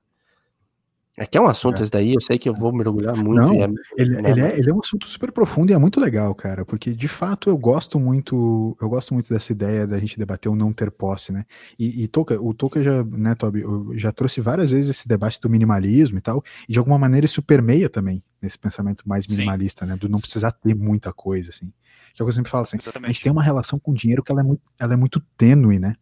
[1.17, 1.83] É que é um assunto é.
[1.83, 3.41] esse daí, eu sei que eu vou mergulhar muito.
[3.41, 4.31] Não, é, ele, né?
[4.31, 7.07] ele, é, ele é um assunto super profundo e é muito legal, cara, porque de
[7.07, 10.89] fato eu gosto muito, eu gosto muito dessa ideia da gente debater o não ter
[10.89, 11.45] posse, né?
[11.77, 13.61] E, e Toca, o Toca já, né, Toby,
[13.95, 17.41] já trouxe várias vezes esse debate do minimalismo e tal, e de alguma maneira isso
[17.41, 19.91] permeia também nesse pensamento mais minimalista, Sim.
[19.91, 19.97] né?
[19.97, 21.73] Do não precisar ter muita coisa, assim.
[22.13, 23.09] Que é o que eu sempre falo assim, Exatamente.
[23.09, 25.77] a gente tem uma relação com dinheiro que ela é muito, ela é muito tênue,
[25.77, 25.93] né?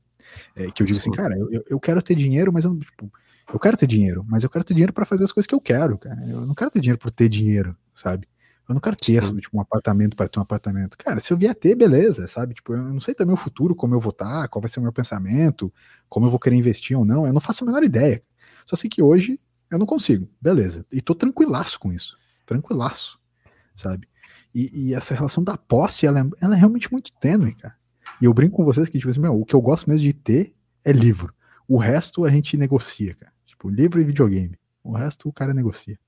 [0.56, 1.20] É, que eu digo assim, Sim.
[1.20, 3.12] assim, cara, eu, eu quero ter dinheiro, mas eu, tipo,
[3.52, 5.62] eu quero ter dinheiro, mas eu quero ter dinheiro para fazer as coisas que eu
[5.62, 6.22] quero, cara.
[6.28, 8.28] Eu não quero ter dinheiro por ter dinheiro, sabe?
[8.68, 10.96] Eu não quero ter tipo, um apartamento para ter um apartamento.
[10.96, 12.54] Cara, se eu vier ter, beleza, sabe?
[12.54, 14.80] Tipo, eu não sei também o futuro, como eu vou estar, tá, qual vai ser
[14.80, 15.74] o meu pensamento,
[16.08, 17.26] como eu vou querer investir ou não.
[17.26, 18.22] Eu não faço a menor ideia.
[18.68, 19.40] Só sei que hoje
[19.72, 20.86] eu não consigo, beleza.
[20.92, 22.16] E tô tranquilaço com isso.
[22.46, 23.20] Tranquilaço,
[23.76, 24.08] sabe?
[24.54, 27.76] E, e essa relação da posse, ela é, ela é realmente muito tênue, cara.
[28.22, 30.14] E eu brinco com vocês que, tipo assim, meu, o que eu gosto mesmo de
[30.14, 31.34] ter é livro.
[31.68, 33.32] O resto a gente negocia, cara.
[33.60, 34.58] Tipo, livro e videogame.
[34.82, 36.00] O resto o cara negocia.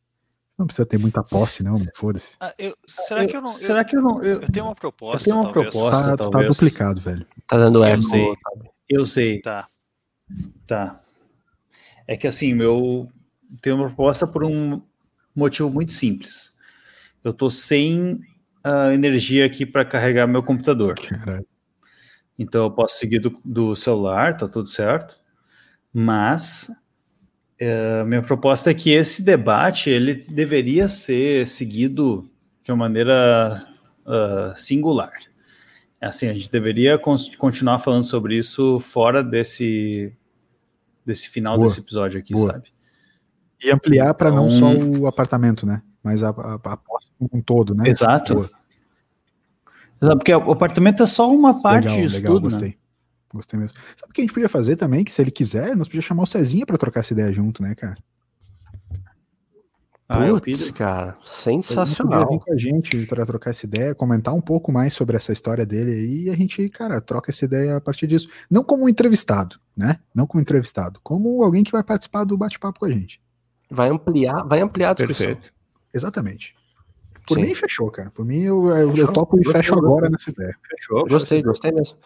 [0.57, 2.37] Não precisa ter muita posse, não, foda-se.
[2.39, 2.53] Ah,
[2.85, 4.23] será, que eu não, será que eu não.
[4.23, 5.17] Eu, eu tenho uma proposta.
[5.17, 5.73] Eu tenho uma talvez.
[5.73, 6.17] proposta.
[6.17, 7.27] Tá, tá, duplicado, velho.
[7.47, 7.97] Tá dando eco.
[7.97, 8.35] Eu sei.
[8.87, 9.41] Eu sei.
[9.41, 9.67] Tá.
[10.65, 11.01] Tá.
[12.07, 13.09] É que assim, meu.
[13.61, 14.81] Tenho uma proposta por um
[15.35, 16.55] motivo muito simples.
[17.21, 18.21] Eu tô sem
[18.63, 20.95] a energia aqui para carregar meu computador.
[20.95, 21.45] Caralho.
[22.39, 25.19] Então eu posso seguir do, do celular, tá tudo certo.
[25.93, 26.71] Mas
[27.63, 32.27] é, minha proposta é que esse debate ele deveria ser seguido
[32.63, 33.67] de uma maneira
[34.03, 35.11] uh, singular.
[36.01, 36.99] É assim, a gente deveria
[37.37, 40.11] continuar falando sobre isso fora desse
[41.05, 42.53] desse final boa, desse episódio aqui, boa.
[42.53, 42.69] sabe?
[43.63, 45.83] E ampliar para então, não só o apartamento, né?
[46.01, 47.87] Mas a, a, a como um todo, né?
[47.87, 48.33] Exato.
[48.33, 48.49] Boa.
[50.01, 52.49] Exato, porque o apartamento é só uma parte legal, disso legal, tudo, né?
[52.49, 52.69] gostei.
[52.69, 52.75] né?
[53.33, 53.77] Gostei mesmo.
[53.95, 55.03] Sabe o que a gente podia fazer também?
[55.03, 57.73] Que se ele quiser, nós podíamos chamar o Cezinha para trocar essa ideia junto, né,
[57.75, 57.95] cara?
[60.13, 62.23] Ah, Putz, cara, sensacional.
[62.23, 65.31] Ele vir com a gente para trocar essa ideia, comentar um pouco mais sobre essa
[65.31, 68.27] história dele aí, e a gente, cara, troca essa ideia a partir disso.
[68.49, 69.99] Não como um entrevistado, né?
[70.13, 73.21] Não como entrevistado, como alguém que vai participar do bate-papo com a gente.
[73.69, 75.27] Vai ampliar, vai ampliar a discussão.
[75.27, 75.53] Perfeito.
[75.93, 76.55] Exatamente.
[77.25, 77.43] Por Sim.
[77.43, 78.09] mim, fechou, cara.
[78.09, 80.53] Por mim, eu, eu, eu topo e fecho agora nessa ideia.
[80.69, 81.07] Fechou.
[81.07, 81.97] Gostei, gostei mesmo.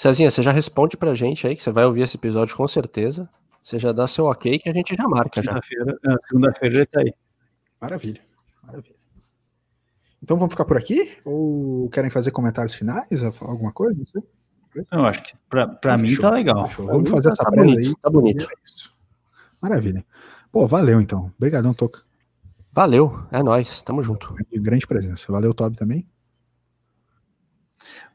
[0.00, 3.28] Cezinha, você já responde pra gente aí, que você vai ouvir esse episódio com certeza.
[3.62, 5.60] Você já dá seu ok que a gente já marca já.
[5.60, 7.12] Segunda-feira é, segunda-feira ele tá aí.
[7.78, 8.22] Maravilha,
[8.62, 8.94] maravilha.
[10.22, 11.18] Então vamos ficar por aqui?
[11.22, 13.22] Ou querem fazer comentários finais?
[13.42, 13.94] Alguma coisa?
[13.98, 14.22] Não sei.
[14.90, 16.66] Eu acho que pra, pra Então mim fechou, tá legal.
[16.68, 16.86] fechou.
[16.86, 17.94] Vamos fazer essa Tá presa bonito, aí.
[18.00, 18.48] tá bonito.
[19.60, 20.06] Maravilha.
[20.50, 21.30] Pô, valeu então.
[21.36, 22.00] Obrigadão, Toca.
[22.72, 24.34] Valeu, é nóis, tamo junto.
[24.50, 25.30] Grande presença.
[25.30, 26.08] Valeu, Toby também.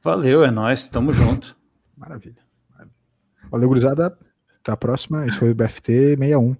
[0.03, 1.55] Valeu, é nóis, tamo junto.
[1.97, 2.41] Maravilha.
[2.69, 2.95] Maravilha.
[3.49, 4.17] Valeu, gurizada.
[4.59, 5.25] Até a próxima.
[5.25, 6.55] Esse foi o BFT 61.